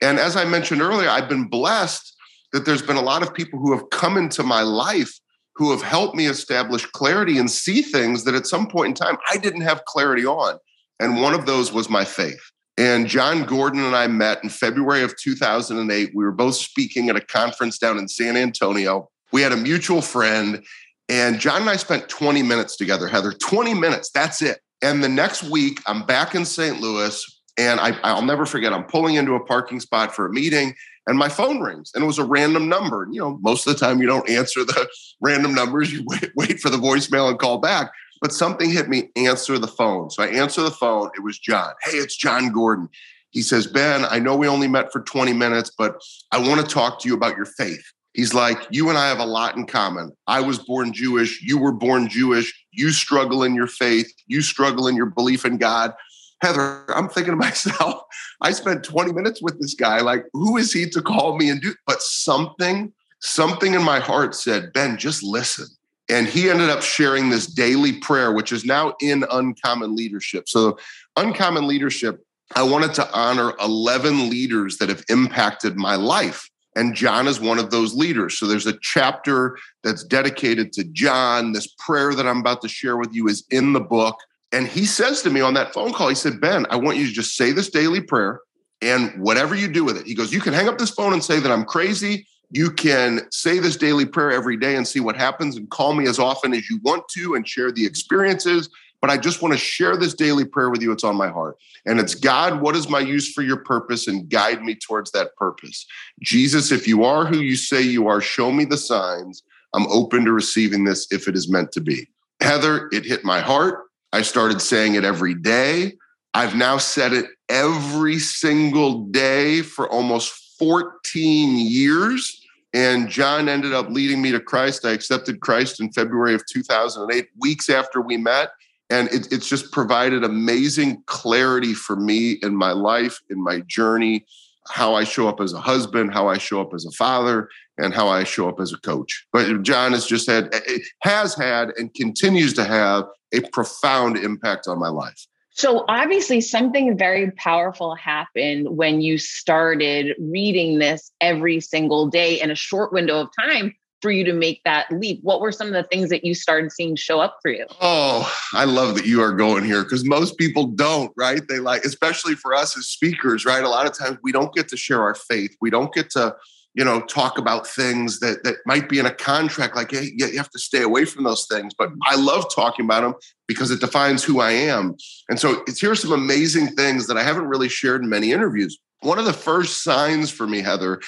And 0.00 0.18
as 0.18 0.34
I 0.34 0.44
mentioned 0.44 0.80
earlier, 0.80 1.08
I've 1.08 1.28
been 1.28 1.48
blessed 1.48 2.16
that 2.52 2.64
there's 2.64 2.82
been 2.82 2.96
a 2.96 3.02
lot 3.02 3.22
of 3.22 3.34
people 3.34 3.58
who 3.58 3.72
have 3.72 3.90
come 3.90 4.16
into 4.16 4.42
my 4.42 4.62
life 4.62 5.12
who 5.56 5.70
have 5.70 5.82
helped 5.82 6.16
me 6.16 6.26
establish 6.26 6.86
clarity 6.86 7.38
and 7.38 7.50
see 7.50 7.82
things 7.82 8.24
that 8.24 8.34
at 8.34 8.46
some 8.46 8.66
point 8.66 8.88
in 8.88 8.94
time 8.94 9.18
I 9.30 9.36
didn't 9.36 9.60
have 9.60 9.84
clarity 9.84 10.26
on. 10.26 10.58
And 10.98 11.20
one 11.20 11.34
of 11.34 11.46
those 11.46 11.72
was 11.72 11.90
my 11.90 12.04
faith. 12.04 12.50
And 12.76 13.06
Jon 13.06 13.44
Gordon 13.44 13.84
and 13.84 13.94
I 13.94 14.08
met 14.08 14.42
in 14.42 14.50
February 14.50 15.02
of 15.02 15.16
2008. 15.16 16.10
We 16.14 16.24
were 16.24 16.32
both 16.32 16.56
speaking 16.56 17.08
at 17.08 17.16
a 17.16 17.20
conference 17.20 17.78
down 17.78 17.98
in 17.98 18.08
San 18.08 18.36
Antonio. 18.36 19.08
We 19.32 19.42
had 19.42 19.52
a 19.52 19.56
mutual 19.56 20.02
friend, 20.02 20.64
and 21.08 21.38
Jon 21.38 21.62
and 21.62 21.70
I 21.70 21.76
spent 21.76 22.08
20 22.08 22.42
minutes 22.42 22.76
together, 22.76 23.08
Heather. 23.08 23.32
20 23.32 23.74
minutes, 23.74 24.10
that's 24.10 24.42
it. 24.42 24.58
And 24.82 25.02
the 25.02 25.08
next 25.08 25.44
week, 25.44 25.80
I'm 25.86 26.04
back 26.04 26.34
in 26.34 26.44
St. 26.44 26.80
Louis, 26.80 27.24
and 27.56 27.78
I, 27.78 27.96
I'll 28.02 28.22
never 28.22 28.44
forget, 28.44 28.72
I'm 28.72 28.84
pulling 28.84 29.14
into 29.14 29.34
a 29.34 29.44
parking 29.44 29.80
spot 29.80 30.14
for 30.14 30.26
a 30.26 30.30
meeting, 30.30 30.74
and 31.06 31.18
my 31.18 31.28
phone 31.28 31.60
rings, 31.60 31.92
and 31.94 32.02
it 32.02 32.06
was 32.06 32.18
a 32.18 32.24
random 32.24 32.68
number. 32.68 33.04
And, 33.04 33.14
you 33.14 33.20
know, 33.20 33.38
most 33.42 33.66
of 33.66 33.72
the 33.72 33.78
time 33.78 34.00
you 34.00 34.06
don't 34.06 34.28
answer 34.28 34.64
the 34.64 34.88
random 35.20 35.54
numbers, 35.54 35.92
you 35.92 36.04
wait, 36.06 36.32
wait 36.34 36.60
for 36.60 36.70
the 36.70 36.78
voicemail 36.78 37.28
and 37.28 37.38
call 37.38 37.58
back 37.58 37.92
but 38.24 38.32
something 38.32 38.70
hit 38.70 38.88
me 38.88 39.10
answer 39.16 39.58
the 39.58 39.68
phone. 39.68 40.08
So 40.08 40.22
I 40.22 40.28
answer 40.28 40.62
the 40.62 40.70
phone. 40.70 41.10
It 41.14 41.20
was 41.20 41.38
Jon. 41.38 41.74
Hey, 41.82 41.98
it's 41.98 42.16
Jon 42.16 42.52
Gordon. 42.52 42.88
He 43.32 43.42
says, 43.42 43.66
Ben, 43.66 44.06
I 44.08 44.18
know 44.18 44.34
we 44.34 44.48
only 44.48 44.66
met 44.66 44.90
for 44.90 45.02
20 45.02 45.34
minutes, 45.34 45.70
but 45.76 46.00
I 46.32 46.38
want 46.38 46.58
to 46.62 46.66
talk 46.66 46.98
to 47.00 47.08
you 47.08 47.14
about 47.14 47.36
your 47.36 47.44
faith. 47.44 47.84
He's 48.14 48.32
like, 48.32 48.56
You 48.70 48.88
and 48.88 48.96
I 48.96 49.08
have 49.08 49.18
a 49.18 49.26
lot 49.26 49.58
in 49.58 49.66
common. 49.66 50.10
I 50.26 50.40
was 50.40 50.58
born 50.58 50.94
Jewish. 50.94 51.42
You 51.42 51.58
were 51.58 51.70
born 51.70 52.08
Jewish. 52.08 52.50
You 52.72 52.92
struggle 52.92 53.42
in 53.42 53.54
your 53.54 53.66
faith. 53.66 54.10
You 54.26 54.40
struggle 54.40 54.88
in 54.88 54.96
your 54.96 55.10
belief 55.10 55.44
in 55.44 55.58
God. 55.58 55.92
Heather, 56.40 56.82
I'm 56.96 57.10
thinking 57.10 57.32
to 57.32 57.36
myself, 57.36 58.04
I 58.40 58.52
spent 58.52 58.84
20 58.84 59.12
minutes 59.12 59.42
with 59.42 59.60
this 59.60 59.74
guy. 59.74 60.00
Like, 60.00 60.24
who 60.32 60.56
is 60.56 60.72
he 60.72 60.88
to 60.88 61.02
call 61.02 61.36
me 61.36 61.50
and 61.50 61.60
do? 61.60 61.74
But 61.86 62.00
something, 62.00 62.90
something 63.20 63.74
in 63.74 63.82
my 63.82 64.00
heart 64.00 64.34
said, 64.34 64.72
Ben, 64.72 64.96
just 64.96 65.22
listen. 65.22 65.66
And 66.08 66.26
he 66.26 66.50
ended 66.50 66.68
up 66.70 66.82
sharing 66.82 67.30
this 67.30 67.46
daily 67.46 67.92
prayer, 67.92 68.32
which 68.32 68.52
is 68.52 68.64
now 68.64 68.94
in 69.00 69.24
Uncommon 69.30 69.96
Leadership. 69.96 70.48
So, 70.48 70.78
Uncommon 71.16 71.66
Leadership, 71.66 72.24
I 72.54 72.62
wanted 72.62 72.92
to 72.94 73.10
honor 73.12 73.54
11 73.60 74.28
leaders 74.28 74.78
that 74.78 74.90
have 74.90 75.04
impacted 75.08 75.76
my 75.76 75.96
life. 75.96 76.48
And 76.76 76.94
Jon 76.94 77.26
is 77.28 77.40
one 77.40 77.58
of 77.58 77.70
those 77.70 77.94
leaders. 77.94 78.38
So, 78.38 78.46
there's 78.46 78.66
a 78.66 78.78
chapter 78.82 79.56
that's 79.82 80.04
dedicated 80.04 80.72
to 80.74 80.84
Jon. 80.84 81.52
This 81.52 81.68
prayer 81.78 82.14
that 82.14 82.26
I'm 82.26 82.40
about 82.40 82.60
to 82.62 82.68
share 82.68 82.98
with 82.98 83.14
you 83.14 83.28
is 83.28 83.44
in 83.50 83.72
the 83.72 83.80
book. 83.80 84.18
And 84.52 84.68
he 84.68 84.84
says 84.84 85.22
to 85.22 85.30
me 85.30 85.40
on 85.40 85.54
that 85.54 85.72
phone 85.72 85.92
call, 85.92 86.08
he 86.08 86.14
said, 86.14 86.40
Ben, 86.40 86.66
I 86.70 86.76
want 86.76 86.98
you 86.98 87.06
to 87.06 87.12
just 87.12 87.34
say 87.36 87.50
this 87.50 87.70
daily 87.70 88.00
prayer 88.00 88.40
and 88.82 89.10
whatever 89.20 89.54
you 89.54 89.68
do 89.68 89.84
with 89.84 89.96
it. 89.96 90.06
He 90.06 90.14
goes, 90.14 90.32
You 90.32 90.40
can 90.40 90.52
hang 90.52 90.68
up 90.68 90.78
this 90.78 90.90
phone 90.90 91.12
and 91.12 91.24
say 91.24 91.40
that 91.40 91.50
I'm 91.50 91.64
crazy 91.64 92.26
you 92.54 92.70
can 92.70 93.20
say 93.32 93.58
this 93.58 93.76
daily 93.76 94.06
prayer 94.06 94.30
every 94.30 94.56
day 94.56 94.76
and 94.76 94.86
see 94.86 95.00
what 95.00 95.16
happens 95.16 95.56
and 95.56 95.68
call 95.70 95.92
me 95.92 96.06
as 96.06 96.20
often 96.20 96.54
as 96.54 96.70
you 96.70 96.78
want 96.84 97.02
to 97.08 97.34
and 97.34 97.46
share 97.46 97.72
the 97.72 97.84
experiences. 97.84 98.70
But 99.00 99.10
I 99.10 99.16
just 99.18 99.42
want 99.42 99.52
to 99.54 99.58
share 99.58 99.96
this 99.96 100.14
daily 100.14 100.44
prayer 100.44 100.70
with 100.70 100.80
you. 100.80 100.92
It's 100.92 101.02
on 101.02 101.16
my 101.16 101.28
heart. 101.28 101.56
And 101.84 101.98
it's 101.98 102.14
God, 102.14 102.60
what 102.60 102.76
is 102.76 102.88
my 102.88 103.00
use 103.00 103.32
for 103.32 103.42
your 103.42 103.56
purpose? 103.56 104.06
And 104.06 104.28
guide 104.28 104.62
me 104.62 104.76
towards 104.76 105.10
that 105.10 105.34
purpose. 105.34 105.84
Jesus, 106.22 106.70
if 106.70 106.86
you 106.86 107.02
are 107.02 107.26
who 107.26 107.38
you 107.40 107.56
say 107.56 107.82
you 107.82 108.06
are, 108.06 108.20
show 108.20 108.52
me 108.52 108.64
the 108.64 108.78
signs. 108.78 109.42
I'm 109.74 109.88
open 109.88 110.24
to 110.24 110.32
receiving 110.32 110.84
this 110.84 111.10
if 111.10 111.26
it 111.26 111.34
is 111.34 111.50
meant 111.50 111.72
to 111.72 111.80
be. 111.80 112.06
Heather, 112.40 112.88
it 112.92 113.04
hit 113.04 113.24
my 113.24 113.40
heart. 113.40 113.80
I 114.12 114.22
started 114.22 114.62
saying 114.62 114.94
it 114.94 115.04
every 115.04 115.34
day. 115.34 115.94
I've 116.34 116.54
now 116.54 116.78
said 116.78 117.12
it 117.12 117.26
every 117.48 118.20
single 118.20 119.06
day 119.06 119.62
for 119.62 119.88
almost 119.90 120.32
14 120.58 121.56
years. 121.58 122.42
And 122.74 123.08
Jon 123.08 123.48
ended 123.48 123.72
up 123.72 123.88
leading 123.88 124.20
me 124.20 124.32
to 124.32 124.40
Christ. 124.40 124.84
I 124.84 124.90
accepted 124.90 125.40
Christ 125.40 125.80
in 125.80 125.92
February 125.92 126.34
of 126.34 126.44
2008, 126.46 127.28
weeks 127.38 127.70
after 127.70 128.00
we 128.00 128.16
met. 128.16 128.50
And 128.90 129.08
it, 129.08 129.32
it's 129.32 129.48
just 129.48 129.70
provided 129.70 130.24
amazing 130.24 131.04
clarity 131.06 131.72
for 131.72 131.94
me 131.94 132.32
in 132.42 132.54
my 132.54 132.72
life, 132.72 133.20
in 133.30 133.42
my 133.42 133.60
journey. 133.60 134.26
how 134.70 134.94
I 134.94 135.04
show 135.04 135.28
up 135.28 135.40
as 135.40 135.52
a 135.52 135.60
husband, 135.60 136.12
how 136.12 136.26
I 136.28 136.38
show 136.38 136.60
up 136.60 136.72
as 136.74 136.84
a 136.86 136.90
father, 136.92 137.48
and 137.78 137.94
how 137.94 138.08
I 138.08 138.24
show 138.24 138.48
up 138.48 138.60
as 138.60 138.72
a 138.72 138.78
coach. 138.78 139.26
But 139.32 139.62
Jon 139.62 139.92
has 139.92 140.06
just 140.06 140.28
had, 140.28 140.54
has 141.02 141.34
had, 141.34 141.70
and 141.76 141.92
continues 141.94 142.54
to 142.54 142.64
have 142.64 143.04
a 143.32 143.40
profound 143.52 144.16
impact 144.16 144.66
on 144.66 144.78
my 144.78 144.88
life. 144.88 145.26
So, 145.56 145.84
obviously, 145.88 146.40
something 146.40 146.98
very 146.98 147.30
powerful 147.30 147.94
happened 147.94 148.76
when 148.76 149.00
you 149.00 149.18
started 149.18 150.16
reading 150.18 150.80
this 150.80 151.12
every 151.20 151.60
single 151.60 152.08
day 152.08 152.40
in 152.40 152.50
a 152.50 152.56
short 152.56 152.92
window 152.92 153.20
of 153.20 153.28
time 153.38 153.72
for 154.02 154.10
you 154.10 154.24
to 154.24 154.32
make 154.32 154.60
that 154.64 154.90
leap. 154.90 155.20
What 155.22 155.40
were 155.40 155.52
some 155.52 155.68
of 155.68 155.72
the 155.72 155.84
things 155.84 156.10
that 156.10 156.24
you 156.24 156.34
started 156.34 156.72
seeing 156.72 156.96
show 156.96 157.20
up 157.20 157.38
for 157.40 157.50
you? 157.50 157.66
Oh, 157.80 158.30
I 158.52 158.64
love 158.64 158.96
that 158.96 159.06
you 159.06 159.22
are 159.22 159.32
going 159.32 159.64
here 159.64 159.82
because 159.82 160.04
most 160.04 160.36
people 160.36 160.66
don't, 160.66 161.12
right? 161.16 161.40
They 161.48 161.60
like, 161.60 161.84
especially 161.84 162.34
for 162.34 162.52
us 162.52 162.76
as 162.76 162.88
speakers, 162.88 163.46
right? 163.46 163.64
A 163.64 163.68
lot 163.68 163.86
of 163.86 163.96
times 163.96 164.18
we 164.22 164.32
don't 164.32 164.52
get 164.54 164.68
to 164.68 164.76
share 164.76 165.02
our 165.02 165.14
faith. 165.14 165.56
We 165.62 165.70
don't 165.70 165.90
get 165.94 166.10
to 166.10 166.34
you 166.74 166.84
know, 166.84 167.00
talk 167.02 167.38
about 167.38 167.66
things 167.66 168.18
that 168.20 168.42
that 168.44 168.56
might 168.66 168.88
be 168.88 168.98
in 168.98 169.06
a 169.06 169.14
contract. 169.14 169.76
Like, 169.76 169.92
hey, 169.92 170.12
you 170.14 170.36
have 170.36 170.50
to 170.50 170.58
stay 170.58 170.82
away 170.82 171.04
from 171.04 171.24
those 171.24 171.46
things. 171.46 171.72
But. 171.76 171.90
I 172.04 172.16
love 172.16 172.46
talking 172.54 172.84
about 172.84 173.02
them 173.02 173.14
because 173.46 173.70
it 173.70 173.80
defines 173.80 174.24
who 174.24 174.40
I 174.40 174.50
am. 174.50 174.96
And 175.28 175.38
so, 175.38 175.62
it's 175.66 175.80
here's 175.80 176.02
some 176.02 176.12
amazing 176.12 176.68
things 176.74 177.06
that 177.06 177.16
I 177.16 177.22
haven't 177.22 177.46
really 177.46 177.68
shared 177.68 178.02
in 178.02 178.08
many 178.08 178.32
interviews. 178.32 178.78
One 179.00 179.18
of 179.18 179.24
the 179.24 179.32
first 179.32 179.82
signs 179.84 180.30
for 180.30 180.46
me, 180.46 180.60
Heather, 180.60 181.00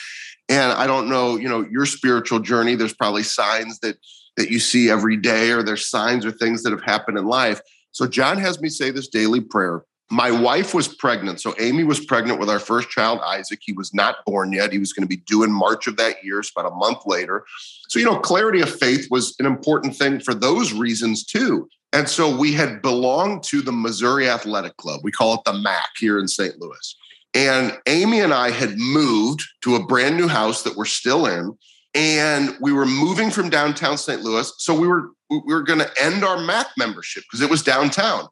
and 0.49 0.73
I 0.73 0.87
don't 0.87 1.09
know, 1.09 1.37
you 1.37 1.49
know, 1.49 1.67
your 1.71 1.87
spiritual 1.87 2.41
journey. 2.41 2.75
There's 2.75 2.95
probably 2.95 3.23
signs 3.23 3.81
that 3.81 3.97
that 4.37 4.51
you 4.51 4.59
see 4.59 4.91
every 4.91 5.17
day, 5.17 5.51
or 5.51 5.63
there's 5.63 5.89
signs 5.89 6.25
or 6.25 6.31
things 6.31 6.63
that 6.63 6.71
have 6.71 6.83
happened 6.83 7.19
in 7.19 7.27
life. 7.27 7.61
So 7.93 8.07
Jon 8.07 8.39
has 8.39 8.61
me 8.61 8.69
say 8.69 8.91
this 8.91 9.09
daily 9.09 9.41
prayer 9.41 9.83
my 10.11 10.31
wife 10.31 10.73
was 10.73 10.87
pregnant. 10.87 11.41
So 11.41 11.55
Amy 11.59 11.83
was 11.83 12.05
pregnant 12.05 12.39
with 12.39 12.49
our 12.49 12.61
first 12.61 12.91
child, 12.91 13.21
Isaac. 13.25 13.61
He 13.63 13.73
was 13.73 13.93
not 13.93 14.25
born 14.25 14.53
yet. 14.53 14.73
He 14.73 14.79
was 14.79 14.93
going 14.93 15.03
to 15.03 15.09
be 15.09 15.23
due 15.27 15.43
in 15.43 15.51
March 15.51 15.87
of 15.89 15.97
that 15.97 16.23
year, 16.23 16.43
so 16.43 16.53
about 16.57 16.73
a 16.73 16.77
month 16.77 17.07
later. 17.07 17.45
So, 17.89 17.99
you 17.99 18.05
know, 18.05 18.19
clarity 18.19 18.61
of 18.61 18.71
faith 18.71 19.09
was 19.11 19.35
an 19.41 19.47
important 19.47 19.97
thing 19.97 20.21
for 20.21 20.33
those 20.33 20.73
reasons 20.73 21.25
too. 21.25 21.69
And 21.93 22.09
so 22.09 22.35
we 22.35 22.53
had 22.53 22.83
belonged 22.83 23.43
to 23.45 23.63
the 23.63 23.73
Missouri 23.73 24.29
Athletic 24.29 24.77
Club. 24.77 25.01
We 25.03 25.11
call 25.11 25.35
it 25.35 25.41
the 25.45 25.55
MAC 25.55 25.89
here 25.99 26.19
in 26.19 26.29
St. 26.29 26.61
Louis. 26.61 26.97
And 27.35 27.77
Amy 27.87 28.21
and 28.21 28.33
I 28.33 28.51
had 28.51 28.79
moved 28.79 29.43
to 29.63 29.77
a 29.77 29.87
brand 29.87 30.17
new 30.17 30.29
house 30.29 30.63
that 30.63 30.77
we're 30.77 30.85
still 30.85 31.27
in. 31.27 31.57
And 31.95 32.55
we 32.61 32.73
were 32.73 32.87
moving 32.87 33.31
from 33.31 33.49
downtown 33.49 33.99
St. 33.99 34.23
Louis. 34.23 34.53
So 34.59 34.79
we 34.79 34.87
were 34.87 35.11
we 35.29 35.41
were 35.55 35.63
going 35.63 35.81
to 35.81 35.91
end 36.01 36.23
our 36.23 36.39
MAC 36.39 36.69
membership 36.79 37.25
because 37.25 37.41
it 37.41 37.51
was 37.51 37.63
downtown 37.63 38.29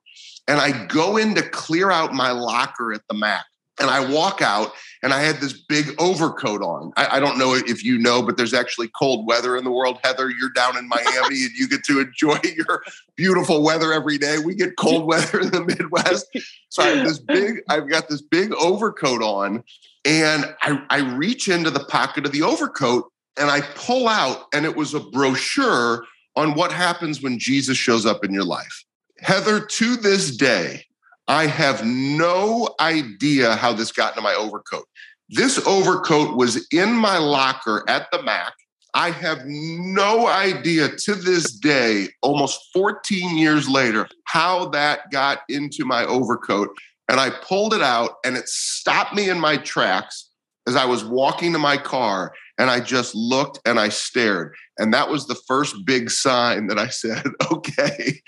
and 0.48 0.60
I 0.60 0.86
go 0.86 1.16
in 1.16 1.34
to 1.34 1.42
clear 1.42 1.90
out 1.90 2.12
my 2.12 2.30
locker 2.30 2.92
at 2.92 3.02
the 3.08 3.14
Mac. 3.14 3.44
And 3.80 3.90
I 3.90 4.08
walk 4.08 4.40
out 4.40 4.72
and 5.02 5.12
I 5.12 5.18
had 5.20 5.38
this 5.38 5.52
big 5.52 6.00
overcoat 6.00 6.62
on. 6.62 6.92
I, 6.96 7.16
I, 7.16 7.20
don't 7.20 7.38
know 7.38 7.54
if 7.54 7.82
you 7.82 7.98
know, 7.98 8.22
but 8.22 8.36
there's 8.36 8.54
actually 8.54 8.86
cold 8.96 9.26
weather 9.26 9.56
in 9.56 9.64
the 9.64 9.70
world. 9.72 9.98
Heather, 10.04 10.30
you're 10.30 10.50
down 10.50 10.78
in 10.78 10.86
Miami 10.86 11.42
and 11.42 11.50
you 11.56 11.66
get 11.68 11.82
to 11.86 11.98
enjoy 11.98 12.38
your 12.56 12.84
beautiful 13.16 13.64
weather 13.64 13.92
every 13.92 14.16
day. 14.16 14.38
We 14.38 14.54
get 14.54 14.76
cold 14.76 15.06
weather 15.08 15.40
in 15.40 15.50
the 15.50 15.64
Midwest. 15.64 16.28
So 16.68 16.84
I 16.84 16.86
have 16.90 17.04
this 17.04 17.18
big, 17.18 17.62
I've 17.68 17.88
got 17.88 18.08
this 18.08 18.22
big 18.22 18.52
overcoat 18.54 19.22
on. 19.22 19.64
And 20.04 20.54
I, 20.62 20.80
I 20.90 20.98
reach 21.16 21.48
into 21.48 21.70
the 21.70 21.84
pocket 21.86 22.26
of 22.26 22.32
the 22.32 22.42
overcoat 22.42 23.10
and 23.36 23.50
I 23.50 23.62
pull 23.74 24.08
out, 24.08 24.46
and 24.52 24.64
it 24.64 24.76
was 24.76 24.94
a 24.94 25.00
brochure 25.00 26.04
on 26.36 26.54
what 26.54 26.72
happens 26.72 27.22
when 27.22 27.38
Jesus 27.38 27.76
shows 27.76 28.06
up 28.06 28.24
in 28.24 28.32
your 28.32 28.44
life. 28.44 28.83
Heather, 29.24 29.58
to 29.58 29.96
this 29.96 30.36
day, 30.36 30.84
I 31.28 31.46
have 31.46 31.82
no 31.82 32.74
idea 32.78 33.56
how 33.56 33.72
this 33.72 33.90
got 33.90 34.12
into 34.12 34.20
my 34.20 34.34
overcoat. 34.34 34.84
This 35.30 35.66
overcoat 35.66 36.36
was 36.36 36.66
in 36.70 36.92
my 36.92 37.16
locker 37.16 37.84
at 37.88 38.10
the 38.10 38.22
Mac. 38.22 38.52
I 38.92 39.10
have 39.10 39.40
no 39.46 40.26
idea 40.26 40.88
to 40.88 41.14
this 41.14 41.52
day, 41.52 42.08
almost 42.20 42.68
14 42.74 43.38
years 43.38 43.66
later, 43.66 44.06
how 44.24 44.66
that 44.66 45.10
got 45.10 45.40
into 45.48 45.86
my 45.86 46.04
overcoat. 46.04 46.76
And 47.08 47.18
I 47.18 47.30
pulled 47.30 47.72
it 47.72 47.82
out 47.82 48.16
and 48.26 48.36
it 48.36 48.46
stopped 48.46 49.14
me 49.14 49.30
in 49.30 49.40
my 49.40 49.56
tracks 49.56 50.28
as 50.66 50.76
I 50.76 50.84
was 50.84 51.02
walking 51.02 51.54
to 51.54 51.58
my 51.58 51.78
car 51.78 52.34
and 52.58 52.70
I 52.70 52.80
just 52.80 53.14
looked 53.14 53.58
and 53.66 53.78
I 53.78 53.88
stared. 53.88 54.54
And 54.78 54.92
that 54.94 55.08
was 55.08 55.26
the 55.26 55.34
first 55.46 55.76
big 55.84 56.10
sign 56.10 56.68
that 56.68 56.78
I 56.78 56.88
said, 56.88 57.24
okay, 57.52 58.20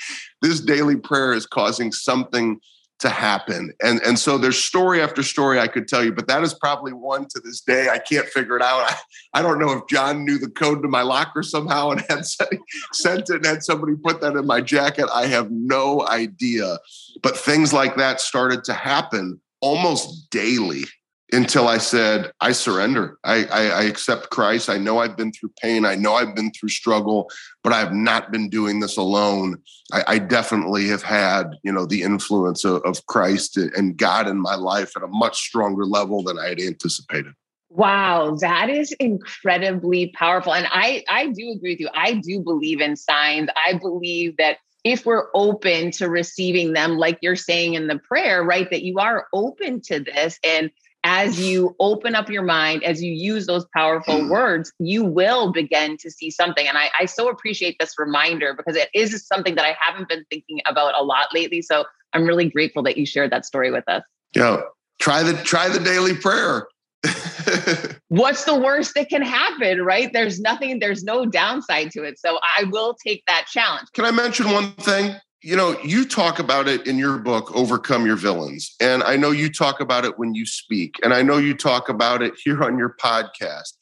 this 0.42 0.60
daily 0.60 0.96
prayer 0.96 1.32
is 1.32 1.46
causing 1.46 1.92
something 1.92 2.60
to 2.98 3.10
happen. 3.10 3.72
And, 3.82 4.00
and 4.02 4.18
so 4.18 4.38
there's 4.38 4.56
story 4.56 5.02
after 5.02 5.22
story 5.22 5.60
I 5.60 5.68
could 5.68 5.86
tell 5.86 6.02
you, 6.02 6.12
but 6.12 6.28
that 6.28 6.42
is 6.42 6.54
probably 6.54 6.94
one 6.94 7.26
to 7.28 7.40
this 7.44 7.60
day. 7.60 7.88
I 7.90 7.98
can't 7.98 8.26
figure 8.26 8.56
it 8.56 8.62
out. 8.62 8.90
I, 8.90 8.96
I 9.34 9.42
don't 9.42 9.58
know 9.58 9.72
if 9.72 9.86
Jon 9.86 10.24
knew 10.24 10.38
the 10.38 10.48
code 10.48 10.82
to 10.82 10.88
my 10.88 11.02
locker 11.02 11.42
somehow 11.42 11.90
and 11.90 12.00
had 12.08 12.24
sent 12.92 13.28
it 13.28 13.36
and 13.36 13.46
had 13.46 13.62
somebody 13.62 13.96
put 14.02 14.22
that 14.22 14.34
in 14.34 14.46
my 14.46 14.62
jacket. 14.62 15.08
I 15.12 15.26
have 15.26 15.50
no 15.50 16.06
idea. 16.08 16.78
But 17.22 17.36
things 17.36 17.72
like 17.72 17.96
that 17.96 18.20
started 18.20 18.64
to 18.64 18.72
happen 18.72 19.40
almost 19.60 20.30
daily 20.30 20.84
until 21.32 21.66
I 21.66 21.78
said, 21.78 22.30
I 22.40 22.52
surrender. 22.52 23.18
I, 23.24 23.44
I, 23.46 23.62
I, 23.68 23.82
accept 23.84 24.30
Christ. 24.30 24.70
I 24.70 24.78
know 24.78 24.98
I've 24.98 25.16
been 25.16 25.32
through 25.32 25.50
pain. 25.60 25.84
I 25.84 25.96
know 25.96 26.14
I've 26.14 26.36
been 26.36 26.52
through 26.52 26.68
struggle, 26.68 27.28
but 27.64 27.72
I 27.72 27.80
have 27.80 27.92
not 27.92 28.30
been 28.30 28.48
doing 28.48 28.78
this 28.78 28.96
alone. 28.96 29.56
I, 29.92 30.04
I 30.06 30.18
definitely 30.18 30.86
have 30.88 31.02
had, 31.02 31.56
you 31.64 31.72
know, 31.72 31.84
the 31.84 32.02
influence 32.02 32.64
of, 32.64 32.82
of 32.82 33.04
Christ 33.06 33.56
and 33.56 33.96
God 33.96 34.28
in 34.28 34.40
my 34.40 34.54
life 34.54 34.92
at 34.96 35.02
a 35.02 35.08
much 35.08 35.38
stronger 35.38 35.84
level 35.84 36.22
than 36.22 36.38
I 36.38 36.50
had 36.50 36.60
anticipated. 36.60 37.32
Wow, 37.70 38.36
that 38.40 38.70
is 38.70 38.92
incredibly 38.92 40.08
powerful. 40.12 40.54
And 40.54 40.68
I, 40.70 41.04
I 41.08 41.26
do 41.26 41.50
agree 41.50 41.72
with 41.72 41.80
you. 41.80 41.88
I 41.92 42.14
do 42.14 42.40
believe 42.40 42.80
in 42.80 42.94
signs. 42.94 43.48
I 43.56 43.74
believe 43.74 44.36
that 44.36 44.58
if 44.84 45.04
we're 45.04 45.26
open 45.34 45.90
to 45.90 46.08
receiving 46.08 46.72
them, 46.72 46.96
like 46.96 47.18
you're 47.20 47.34
saying 47.34 47.74
in 47.74 47.88
the 47.88 47.98
prayer, 47.98 48.44
right, 48.44 48.70
that 48.70 48.84
you 48.84 48.98
are 48.98 49.26
open 49.32 49.80
to 49.82 49.98
this 49.98 50.38
and 50.44 50.70
as 51.06 51.38
you 51.38 51.76
open 51.78 52.16
up 52.16 52.28
your 52.28 52.42
mind, 52.42 52.82
as 52.82 53.00
you 53.00 53.12
use 53.12 53.46
those 53.46 53.64
powerful 53.72 54.16
mm. 54.16 54.28
words, 54.28 54.72
you 54.80 55.04
will 55.04 55.52
begin 55.52 55.96
to 55.98 56.10
see 56.10 56.32
something. 56.32 56.66
And 56.66 56.76
I, 56.76 56.90
I 56.98 57.04
so 57.04 57.28
appreciate 57.28 57.76
this 57.78 57.94
reminder 57.96 58.54
because 58.54 58.74
it 58.74 58.88
is 58.92 59.24
something 59.24 59.54
that 59.54 59.64
I 59.64 59.76
haven't 59.78 60.08
been 60.08 60.24
thinking 60.30 60.60
about 60.66 61.00
a 61.00 61.04
lot 61.04 61.28
lately. 61.32 61.62
So 61.62 61.84
I'm 62.12 62.24
really 62.24 62.50
grateful 62.50 62.82
that 62.82 62.96
you 62.96 63.06
shared 63.06 63.30
that 63.30 63.46
story 63.46 63.70
with 63.70 63.84
us. 63.88 64.02
Yeah. 64.34 64.62
Try 64.98 65.22
the 65.22 65.34
try 65.44 65.68
the 65.68 65.78
daily 65.78 66.16
prayer. 66.16 66.66
What's 68.08 68.42
the 68.42 68.58
worst 68.58 68.94
that 68.96 69.08
can 69.08 69.22
happen, 69.22 69.82
right? 69.82 70.12
There's 70.12 70.40
nothing, 70.40 70.80
there's 70.80 71.04
no 71.04 71.24
downside 71.24 71.92
to 71.92 72.02
it. 72.02 72.18
So 72.18 72.40
I 72.42 72.64
will 72.64 72.96
take 73.06 73.22
that 73.28 73.46
challenge. 73.46 73.86
Can 73.94 74.04
I 74.04 74.10
mention 74.10 74.50
one 74.50 74.72
thing? 74.72 75.14
You 75.42 75.54
know, 75.56 75.78
you 75.82 76.06
talk 76.06 76.38
about 76.38 76.66
it 76.66 76.86
in 76.86 76.98
your 76.98 77.18
book, 77.18 77.54
Overcome 77.54 78.06
Your 78.06 78.16
Villains. 78.16 78.74
And 78.80 79.02
I 79.02 79.16
know 79.16 79.30
you 79.30 79.52
talk 79.52 79.80
about 79.80 80.04
it 80.04 80.18
when 80.18 80.34
you 80.34 80.46
speak. 80.46 80.96
And 81.04 81.12
I 81.12 81.22
know 81.22 81.38
you 81.38 81.54
talk 81.54 81.88
about 81.88 82.22
it 82.22 82.34
here 82.42 82.62
on 82.64 82.78
your 82.78 82.96
podcast. 83.00 83.74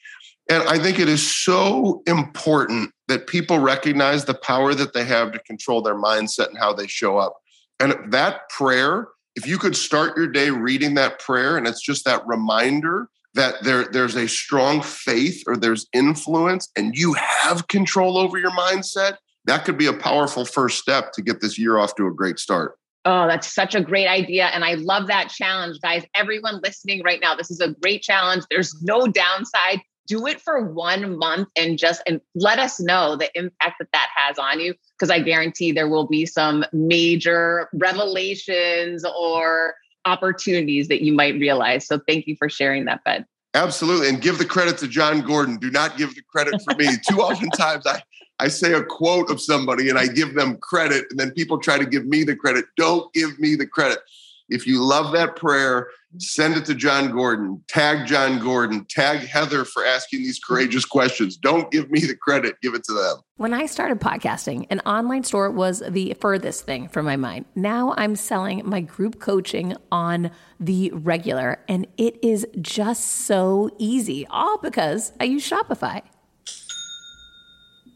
And 0.50 0.62
I 0.64 0.78
think 0.78 0.98
it 0.98 1.08
is 1.08 1.34
so 1.34 2.02
important 2.06 2.90
that 3.08 3.26
people 3.26 3.58
recognize 3.58 4.24
the 4.24 4.34
power 4.34 4.74
that 4.74 4.92
they 4.92 5.04
have 5.04 5.32
to 5.32 5.38
control 5.40 5.80
their 5.80 5.94
mindset 5.94 6.48
and 6.48 6.58
how 6.58 6.72
they 6.72 6.86
show 6.86 7.16
up. 7.16 7.36
And 7.80 8.12
that 8.12 8.48
prayer, 8.50 9.08
if 9.36 9.46
you 9.46 9.58
could 9.58 9.76
start 9.76 10.16
your 10.16 10.28
day 10.28 10.50
reading 10.50 10.94
that 10.94 11.18
prayer, 11.18 11.56
and 11.56 11.66
it's 11.66 11.82
just 11.82 12.04
that 12.04 12.26
reminder 12.26 13.08
that 13.34 13.62
there, 13.62 13.86
there's 13.86 14.16
a 14.16 14.28
strong 14.28 14.80
faith 14.80 15.42
or 15.46 15.56
there's 15.56 15.86
influence 15.92 16.68
and 16.76 16.94
you 16.94 17.14
have 17.14 17.66
control 17.68 18.16
over 18.16 18.38
your 18.38 18.52
mindset, 18.52 19.16
that 19.46 19.64
could 19.64 19.78
be 19.78 19.86
a 19.86 19.92
powerful 19.92 20.44
first 20.44 20.78
step 20.78 21.12
to 21.12 21.22
get 21.22 21.40
this 21.40 21.58
year 21.58 21.78
off 21.78 21.94
to 21.96 22.06
a 22.06 22.12
great 22.12 22.38
start. 22.38 22.78
Oh, 23.06 23.26
that's 23.26 23.52
such 23.52 23.74
a 23.74 23.82
great 23.82 24.08
idea. 24.08 24.46
And 24.46 24.64
I 24.64 24.74
love 24.74 25.08
that 25.08 25.28
challenge, 25.28 25.78
guys. 25.82 26.04
Everyone 26.14 26.60
listening 26.62 27.02
right 27.02 27.20
now, 27.20 27.34
this 27.34 27.50
is 27.50 27.60
a 27.60 27.74
great 27.82 28.02
challenge. 28.02 28.44
There's 28.50 28.74
no 28.82 29.06
downside. 29.06 29.80
Do 30.06 30.26
it 30.26 30.40
for 30.40 30.62
one 30.72 31.18
month 31.18 31.48
and 31.56 31.78
just 31.78 32.02
and 32.06 32.20
let 32.34 32.58
us 32.58 32.80
know 32.80 33.16
the 33.16 33.30
impact 33.38 33.76
that 33.78 33.88
that 33.92 34.08
has 34.14 34.38
on 34.38 34.60
you. 34.60 34.74
Because 34.98 35.10
I 35.10 35.20
guarantee 35.20 35.72
there 35.72 35.88
will 35.88 36.06
be 36.06 36.24
some 36.24 36.64
major 36.72 37.68
revelations 37.74 39.04
or 39.04 39.74
opportunities 40.06 40.88
that 40.88 41.02
you 41.02 41.12
might 41.12 41.34
realize. 41.34 41.86
So 41.86 42.00
thank 42.06 42.26
you 42.26 42.36
for 42.36 42.48
sharing 42.48 42.86
that, 42.86 43.02
Ben. 43.04 43.26
Absolutely. 43.54 44.08
And 44.08 44.20
give 44.20 44.38
the 44.38 44.44
credit 44.44 44.78
to 44.78 44.88
Jon 44.88 45.20
Gordon. 45.20 45.56
Do 45.56 45.70
not 45.70 45.96
give 45.96 46.14
the 46.14 46.22
credit 46.22 46.60
for 46.62 46.74
me. 46.74 46.88
Too 47.08 47.20
oftentimes 47.20 47.86
I 47.86 48.02
I 48.38 48.48
say 48.48 48.72
a 48.72 48.82
quote 48.82 49.30
of 49.30 49.40
somebody 49.40 49.88
and 49.88 49.98
I 49.98 50.06
give 50.06 50.34
them 50.34 50.56
credit, 50.58 51.06
and 51.10 51.18
then 51.18 51.30
people 51.30 51.58
try 51.58 51.78
to 51.78 51.86
give 51.86 52.06
me 52.06 52.24
the 52.24 52.36
credit. 52.36 52.64
Don't 52.76 53.12
give 53.12 53.38
me 53.38 53.54
the 53.54 53.66
credit. 53.66 53.98
if 54.48 54.66
you 54.66 54.82
love 54.82 55.12
that 55.12 55.36
prayer, 55.36 55.88
send 56.18 56.56
it 56.56 56.64
to 56.66 56.74
Jon 56.74 57.10
Gordon, 57.10 57.62
tag 57.66 58.06
Jon 58.06 58.38
Gordon, 58.38 58.84
tag 58.84 59.20
Heather 59.20 59.64
for 59.64 59.84
asking 59.84 60.20
these 60.20 60.38
courageous 60.38 60.84
questions. 60.84 61.36
Don't 61.36 61.70
give 61.70 61.90
me 61.90 62.00
the 62.00 62.14
credit, 62.14 62.60
give 62.60 62.74
it 62.74 62.84
to 62.84 62.92
them. 62.92 63.16
When 63.36 63.52
I 63.52 63.66
started 63.66 64.00
podcasting, 64.00 64.66
an 64.70 64.80
online 64.80 65.24
store 65.24 65.50
was 65.50 65.82
the 65.88 66.14
furthest 66.20 66.64
thing 66.64 66.88
from 66.88 67.04
my 67.06 67.16
mind. 67.16 67.46
Now 67.54 67.94
I'm 67.96 68.16
selling 68.16 68.62
my 68.64 68.80
group 68.80 69.18
coaching 69.18 69.76
on 69.90 70.30
the 70.60 70.90
regular, 70.92 71.58
and 71.68 71.86
it 71.96 72.22
is 72.22 72.46
just 72.60 73.04
so 73.04 73.70
easy, 73.78 74.26
all 74.28 74.58
because 74.58 75.12
I 75.18 75.24
use 75.24 75.48
Shopify. 75.48 76.02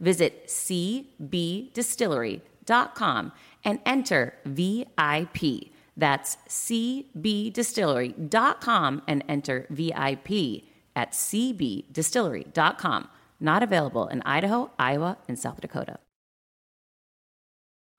Visit 0.00 0.48
cbdistillery.com 0.48 3.32
and 3.64 3.78
enter 3.86 4.34
VIP. 4.44 5.70
That's 5.96 6.36
cbdistillery.com 6.48 9.02
and 9.06 9.22
enter 9.28 9.68
VIP 9.70 10.64
at 10.96 11.12
cbdistillery.com. 11.12 13.08
Not 13.40 13.62
available 13.62 14.08
in 14.08 14.20
Idaho, 14.22 14.72
Iowa, 14.78 15.18
and 15.28 15.38
South 15.38 15.60
Dakota. 15.60 15.98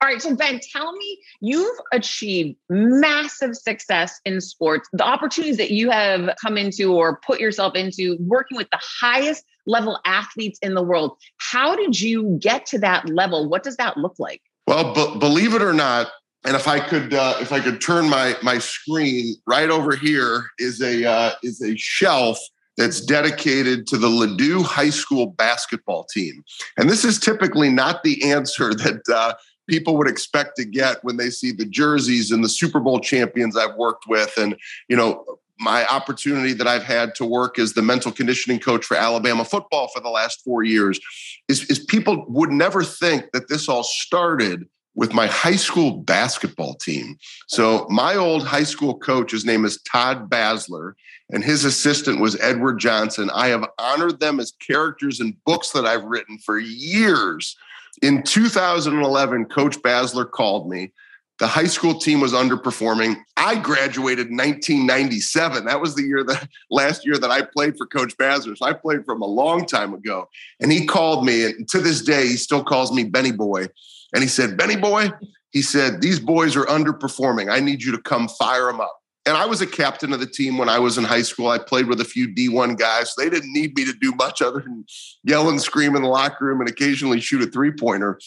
All 0.01 0.10
right, 0.10 0.21
so 0.21 0.36
Ben, 0.36 0.60
tell 0.71 0.91
me 0.91 1.19
you've 1.41 1.79
achieved 1.91 2.58
massive 2.69 3.55
success 3.55 4.19
in 4.25 4.41
sports. 4.41 4.88
The 4.93 5.03
opportunities 5.03 5.58
that 5.58 5.71
you 5.71 5.89
have 5.89 6.36
come 6.39 6.58
into 6.58 6.93
or 6.93 7.19
put 7.25 7.39
yourself 7.39 7.75
into 7.75 8.15
working 8.19 8.58
with 8.58 8.67
the 8.71 8.79
highest 8.81 9.45
level 9.65 9.99
athletes 10.06 10.60
in 10.62 10.73
the 10.73 10.84
world. 10.84 11.17
How 11.38 11.75
did 11.75 11.99
you 11.99 12.38
get 12.41 12.65
to 12.67 12.80
that 12.80 13.10
level? 13.10 13.49
What 13.49 13.63
does 13.63 13.78
that 13.78 13.97
look 13.97 14.15
like? 14.19 14.41
Well, 14.67 14.93
b- 14.93 15.19
believe 15.19 15.54
it 15.54 15.62
or 15.62 15.73
not, 15.73 16.08
and 16.43 16.56
if 16.56 16.67
I 16.67 16.80
could, 16.80 17.13
uh, 17.13 17.36
if 17.39 17.51
I 17.51 17.60
could 17.60 17.82
turn 17.82 18.10
my 18.10 18.36
my 18.41 18.58
screen 18.58 19.36
right 19.47 19.69
over 19.69 19.95
here 19.95 20.45
is 20.60 20.82
a 20.82 21.06
uh, 21.06 21.32
is 21.43 21.62
a 21.62 21.75
shelf 21.78 22.39
that's 22.78 22.99
dedicated 22.99 23.88
to 23.88 23.97
the 23.97 24.10
Ladue 24.10 24.63
High 24.63 24.89
School 24.89 25.28
basketball 25.28 26.06
team, 26.06 26.43
and 26.78 26.89
this 26.89 27.06
is 27.06 27.19
typically 27.19 27.69
not 27.69 28.04
the 28.04 28.32
answer 28.32 28.73
that. 28.73 29.01
Uh, 29.13 29.34
people 29.67 29.97
would 29.97 30.08
expect 30.08 30.56
to 30.56 30.63
get 30.63 31.04
when 31.04 31.17
they 31.17 31.32
see 31.32 31.51
the 31.51 31.65
jerseys 31.65 32.30
and 32.30 32.43
the 32.43 32.49
Super 32.49 32.80
Bowl 32.80 32.99
champions 32.99 33.58
I've 33.58 33.75
worked 33.78 34.06
with 34.08 34.32
and 34.38 34.56
you 34.89 34.95
know 34.95 35.25
my 35.59 35.85
opportunity 35.87 36.53
that 36.53 36.67
I've 36.67 36.83
had 36.83 37.15
to 37.15 37.25
work 37.25 37.57
as 37.59 37.73
the 37.73 37.81
mental 37.81 38.11
conditioning 38.11 38.59
coach 38.59 38.85
for 38.85 38.97
Alabama 38.97 39.45
football 39.45 39.89
for 39.93 40.01
the 40.01 40.09
last 40.09 40.43
four 40.43 40.63
years 40.63 40.99
is, 41.47 41.63
is 41.69 41.79
people 41.79 42.25
would 42.27 42.51
never 42.51 42.83
think 42.83 43.31
that 43.33 43.47
this 43.47 43.69
all 43.69 43.83
started 43.83 44.67
with 44.95 45.13
my 45.13 45.27
high 45.27 45.55
school 45.55 45.91
basketball 45.91 46.73
team. 46.75 47.17
So 47.47 47.85
my 47.89 48.15
old 48.15 48.45
high 48.45 48.63
school 48.63 48.97
coach, 48.97 49.31
his 49.31 49.45
name 49.45 49.65
is 49.65 49.81
Todd 49.81 50.29
Basler, 50.29 50.93
and 51.31 51.43
his 51.43 51.65
assistant 51.65 52.21
was 52.21 52.39
Edward 52.39 52.79
Johnson. 52.79 53.29
I 53.33 53.47
have 53.47 53.65
honored 53.77 54.19
them 54.19 54.39
as 54.39 54.53
characters 54.65 55.19
in 55.19 55.35
books 55.45 55.71
that 55.71 55.85
I've 55.85 56.05
written 56.05 56.37
for 56.39 56.57
years. 56.59 57.55
In 58.01 58.23
2011, 58.23 59.45
Coach 59.45 59.81
Basler 59.81 60.29
called 60.29 60.69
me 60.69 60.91
the 61.39 61.47
high 61.47 61.65
school 61.65 61.99
team 61.99 62.21
was 62.21 62.33
underperforming. 62.33 63.17
I 63.35 63.55
graduated 63.57 64.27
in 64.27 64.37
1997. 64.37 65.65
That 65.65 65.81
was 65.81 65.95
the 65.95 66.03
year 66.03 66.23
that 66.23 66.47
last 66.69 67.05
year 67.05 67.17
that 67.17 67.31
I 67.31 67.41
played 67.41 67.77
for 67.77 67.85
Coach 67.85 68.15
Basler. 68.17 68.57
So 68.57 68.65
I 68.65 68.73
played 68.73 69.05
from 69.05 69.21
a 69.21 69.25
long 69.25 69.65
time 69.65 69.93
ago. 69.93 70.29
And 70.61 70.71
he 70.71 70.85
called 70.85 71.25
me, 71.25 71.45
and 71.45 71.67
to 71.69 71.79
this 71.79 72.01
day, 72.01 72.27
he 72.27 72.37
still 72.37 72.63
calls 72.63 72.93
me 72.93 73.03
Benny 73.03 73.31
Boy. 73.31 73.67
And 74.13 74.23
he 74.23 74.29
said, 74.29 74.57
Benny 74.57 74.77
Boy, 74.77 75.09
he 75.51 75.61
said, 75.61 76.01
these 76.01 76.19
boys 76.19 76.55
are 76.55 76.65
underperforming. 76.65 77.51
I 77.51 77.59
need 77.59 77.83
you 77.83 77.91
to 77.91 78.01
come 78.01 78.29
fire 78.29 78.67
them 78.67 78.79
up. 78.79 79.01
And 79.27 79.35
I 79.35 79.45
was 79.45 79.59
a 79.59 79.67
captain 79.67 80.13
of 80.13 80.19
the 80.19 80.27
team 80.27 80.57
when 80.57 80.69
I 80.69 80.77
was 80.77 80.97
in 80.97 81.03
high 81.03 81.23
school. 81.23 81.47
I 81.47 81.57
played 81.57 81.87
with 81.87 81.99
a 81.99 82.05
few 82.05 82.27
D1 82.27 82.77
guys. 82.77 83.13
So 83.13 83.23
they 83.23 83.29
didn't 83.29 83.51
need 83.53 83.75
me 83.75 83.83
to 83.85 83.93
do 83.93 84.11
much 84.11 84.41
other 84.41 84.59
than 84.59 84.85
yell 85.23 85.49
and 85.49 85.59
scream 85.59 85.95
in 85.95 86.03
the 86.03 86.07
locker 86.07 86.45
room 86.45 86.61
and 86.61 86.69
occasionally 86.69 87.19
shoot 87.19 87.41
a 87.41 87.47
three 87.47 87.71
pointer. 87.71 88.19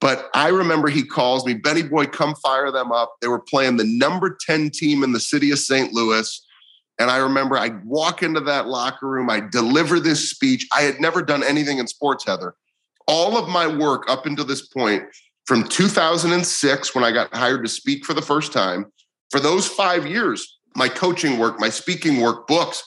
But 0.00 0.28
I 0.34 0.48
remember 0.48 0.88
he 0.88 1.04
calls 1.04 1.46
me, 1.46 1.54
Benny 1.54 1.82
Boy, 1.82 2.06
come 2.06 2.34
fire 2.34 2.70
them 2.70 2.92
up. 2.92 3.16
They 3.20 3.28
were 3.28 3.40
playing 3.40 3.76
the 3.76 3.84
number 3.84 4.36
10 4.46 4.70
team 4.70 5.02
in 5.02 5.12
the 5.12 5.20
city 5.20 5.50
of 5.50 5.58
St. 5.58 5.92
Louis. 5.92 6.44
And 6.98 7.10
I 7.10 7.18
remember 7.18 7.56
I 7.56 7.70
walk 7.84 8.22
into 8.22 8.40
that 8.40 8.66
locker 8.68 9.08
room, 9.08 9.30
I 9.30 9.40
deliver 9.40 10.00
this 10.00 10.30
speech. 10.30 10.66
I 10.72 10.82
had 10.82 11.00
never 11.00 11.22
done 11.22 11.42
anything 11.42 11.78
in 11.78 11.86
sports, 11.86 12.24
Heather. 12.26 12.54
All 13.06 13.36
of 13.36 13.48
my 13.48 13.66
work 13.66 14.08
up 14.08 14.26
until 14.26 14.44
this 14.44 14.66
point, 14.66 15.04
from 15.46 15.68
2006, 15.68 16.94
when 16.94 17.04
I 17.04 17.12
got 17.12 17.34
hired 17.34 17.64
to 17.64 17.70
speak 17.70 18.04
for 18.04 18.14
the 18.14 18.22
first 18.22 18.52
time, 18.52 18.86
for 19.30 19.40
those 19.40 19.66
five 19.66 20.06
years, 20.06 20.58
my 20.74 20.88
coaching 20.88 21.38
work, 21.38 21.60
my 21.60 21.68
speaking 21.68 22.20
work, 22.20 22.46
books, 22.46 22.82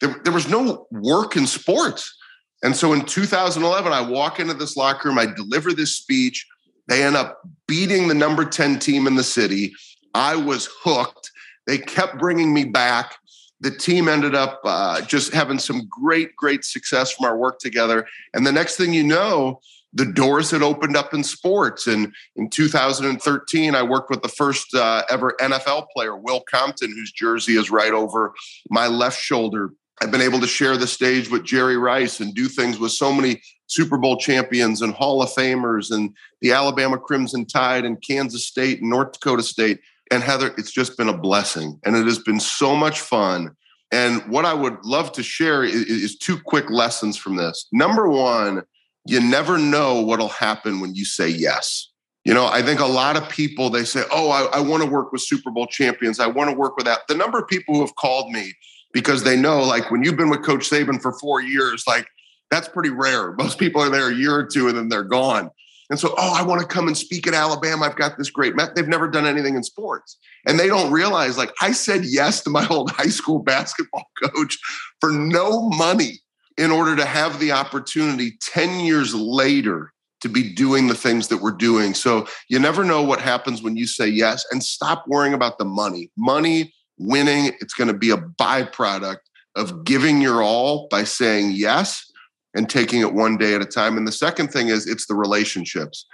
there, 0.00 0.20
there 0.24 0.32
was 0.32 0.48
no 0.48 0.86
work 0.90 1.36
in 1.36 1.46
sports. 1.46 2.14
And 2.62 2.74
so 2.74 2.92
in 2.92 3.04
2011, 3.04 3.92
I 3.92 4.00
walk 4.00 4.40
into 4.40 4.54
this 4.54 4.76
locker 4.76 5.08
room, 5.08 5.18
I 5.18 5.26
deliver 5.26 5.72
this 5.72 5.96
speech. 5.96 6.46
They 6.88 7.02
end 7.02 7.16
up 7.16 7.40
beating 7.66 8.08
the 8.08 8.14
number 8.14 8.44
10 8.44 8.78
team 8.78 9.06
in 9.06 9.14
the 9.14 9.24
city. 9.24 9.72
I 10.14 10.36
was 10.36 10.68
hooked. 10.82 11.30
They 11.66 11.78
kept 11.78 12.18
bringing 12.18 12.52
me 12.52 12.64
back. 12.64 13.16
The 13.60 13.70
team 13.70 14.08
ended 14.08 14.34
up 14.34 14.60
uh, 14.64 15.00
just 15.02 15.32
having 15.32 15.58
some 15.58 15.88
great, 15.88 16.36
great 16.36 16.64
success 16.64 17.12
from 17.12 17.26
our 17.26 17.36
work 17.36 17.58
together. 17.58 18.06
And 18.34 18.46
the 18.46 18.52
next 18.52 18.76
thing 18.76 18.92
you 18.92 19.02
know, 19.02 19.60
the 19.94 20.04
doors 20.04 20.50
had 20.50 20.62
opened 20.62 20.96
up 20.96 21.14
in 21.14 21.22
sports. 21.22 21.86
And 21.86 22.12
in 22.36 22.50
2013, 22.50 23.74
I 23.74 23.82
worked 23.82 24.10
with 24.10 24.22
the 24.22 24.28
first 24.28 24.74
uh, 24.74 25.04
ever 25.08 25.36
NFL 25.40 25.86
player, 25.94 26.16
Will 26.16 26.42
Compton, 26.50 26.90
whose 26.90 27.12
jersey 27.12 27.56
is 27.56 27.70
right 27.70 27.92
over 27.92 28.34
my 28.68 28.88
left 28.88 29.20
shoulder. 29.20 29.70
I've 30.02 30.10
been 30.10 30.20
able 30.20 30.40
to 30.40 30.46
share 30.46 30.76
the 30.76 30.86
stage 30.86 31.30
with 31.30 31.44
Jerry 31.44 31.76
Rice 31.76 32.20
and 32.20 32.34
do 32.34 32.48
things 32.48 32.78
with 32.78 32.92
so 32.92 33.12
many 33.12 33.42
Super 33.66 33.96
Bowl 33.96 34.16
champions 34.16 34.82
and 34.82 34.92
Hall 34.92 35.22
of 35.22 35.30
Famers 35.30 35.90
and 35.90 36.14
the 36.40 36.52
Alabama 36.52 36.98
Crimson 36.98 37.46
Tide 37.46 37.84
and 37.84 38.02
Kansas 38.02 38.46
State 38.46 38.80
and 38.80 38.90
North 38.90 39.12
Dakota 39.12 39.42
State. 39.42 39.80
And 40.10 40.22
Heather, 40.22 40.52
it's 40.58 40.72
just 40.72 40.98
been 40.98 41.08
a 41.08 41.16
blessing 41.16 41.80
and 41.84 41.96
it 41.96 42.04
has 42.04 42.18
been 42.18 42.40
so 42.40 42.74
much 42.74 43.00
fun. 43.00 43.56
And 43.92 44.22
what 44.28 44.44
I 44.44 44.52
would 44.52 44.84
love 44.84 45.12
to 45.12 45.22
share 45.22 45.62
is, 45.62 45.74
is 45.74 46.18
two 46.18 46.38
quick 46.38 46.68
lessons 46.70 47.16
from 47.16 47.36
this. 47.36 47.66
Number 47.72 48.08
one, 48.08 48.62
you 49.06 49.20
never 49.20 49.58
know 49.58 50.00
what'll 50.00 50.28
happen 50.28 50.80
when 50.80 50.94
you 50.94 51.04
say 51.04 51.28
yes. 51.28 51.90
You 52.24 52.32
know, 52.32 52.46
I 52.46 52.62
think 52.62 52.80
a 52.80 52.86
lot 52.86 53.16
of 53.16 53.28
people 53.28 53.68
they 53.68 53.84
say, 53.84 54.02
"Oh, 54.10 54.30
I, 54.30 54.44
I 54.56 54.60
want 54.60 54.82
to 54.82 54.88
work 54.88 55.12
with 55.12 55.20
Super 55.20 55.50
Bowl 55.50 55.66
champions. 55.66 56.18
I 56.18 56.26
want 56.26 56.48
to 56.48 56.56
work 56.56 56.74
with 56.74 56.86
that." 56.86 57.00
The 57.06 57.14
number 57.14 57.38
of 57.38 57.46
people 57.46 57.74
who 57.74 57.82
have 57.82 57.94
called 57.96 58.32
me 58.32 58.54
because 58.94 59.24
they 59.24 59.36
know 59.36 59.62
like 59.62 59.90
when 59.90 60.02
you've 60.02 60.16
been 60.16 60.30
with 60.30 60.42
Coach 60.42 60.70
Saban 60.70 61.02
for 61.02 61.12
four 61.18 61.42
years, 61.42 61.84
like 61.86 62.08
that's 62.50 62.68
pretty 62.68 62.90
rare. 62.90 63.32
Most 63.38 63.58
people 63.58 63.82
are 63.82 63.90
there 63.90 64.08
a 64.08 64.14
year 64.14 64.34
or 64.34 64.46
two 64.46 64.68
and 64.68 64.78
then 64.78 64.88
they're 64.88 65.04
gone. 65.04 65.50
And 65.90 65.98
so, 65.98 66.14
oh, 66.16 66.34
I 66.34 66.42
want 66.42 66.62
to 66.62 66.66
come 66.66 66.86
and 66.86 66.96
speak 66.96 67.26
at 67.26 67.34
Alabama. 67.34 67.84
I've 67.84 67.96
got 67.96 68.16
this 68.16 68.30
great 68.30 68.56
met. 68.56 68.74
They've 68.74 68.88
never 68.88 69.06
done 69.06 69.26
anything 69.26 69.54
in 69.54 69.62
sports. 69.62 70.16
And 70.46 70.58
they 70.58 70.66
don't 70.66 70.90
realize, 70.90 71.36
like, 71.36 71.52
I 71.60 71.72
said 71.72 72.06
yes 72.06 72.42
to 72.44 72.50
my 72.50 72.66
old 72.70 72.90
high 72.90 73.08
school 73.08 73.40
basketball 73.40 74.04
coach 74.34 74.56
for 75.00 75.10
no 75.10 75.68
money 75.68 76.20
in 76.56 76.70
order 76.70 76.96
to 76.96 77.04
have 77.04 77.38
the 77.38 77.52
opportunity 77.52 78.38
10 78.40 78.80
years 78.80 79.14
later 79.14 79.92
to 80.22 80.28
be 80.30 80.54
doing 80.54 80.86
the 80.86 80.94
things 80.94 81.28
that 81.28 81.42
we're 81.42 81.50
doing. 81.50 81.92
So 81.92 82.26
you 82.48 82.58
never 82.58 82.82
know 82.82 83.02
what 83.02 83.20
happens 83.20 83.62
when 83.62 83.76
you 83.76 83.86
say 83.86 84.06
yes 84.06 84.46
and 84.50 84.62
stop 84.62 85.04
worrying 85.06 85.34
about 85.34 85.58
the 85.58 85.66
money. 85.66 86.10
Money 86.16 86.72
winning, 86.98 87.52
it's 87.60 87.74
going 87.74 87.88
to 87.88 87.98
be 87.98 88.10
a 88.10 88.16
byproduct 88.16 89.18
of 89.56 89.84
giving 89.84 90.20
your 90.20 90.42
all 90.42 90.88
by 90.88 91.04
saying 91.04 91.52
yes 91.52 92.10
and 92.54 92.68
taking 92.68 93.00
it 93.00 93.12
one 93.12 93.36
day 93.36 93.54
at 93.54 93.62
a 93.62 93.66
time. 93.66 93.96
And 93.96 94.06
the 94.06 94.12
second 94.12 94.48
thing 94.48 94.68
is 94.68 94.86
it's 94.86 95.06
the 95.06 95.14
relationships. 95.14 96.06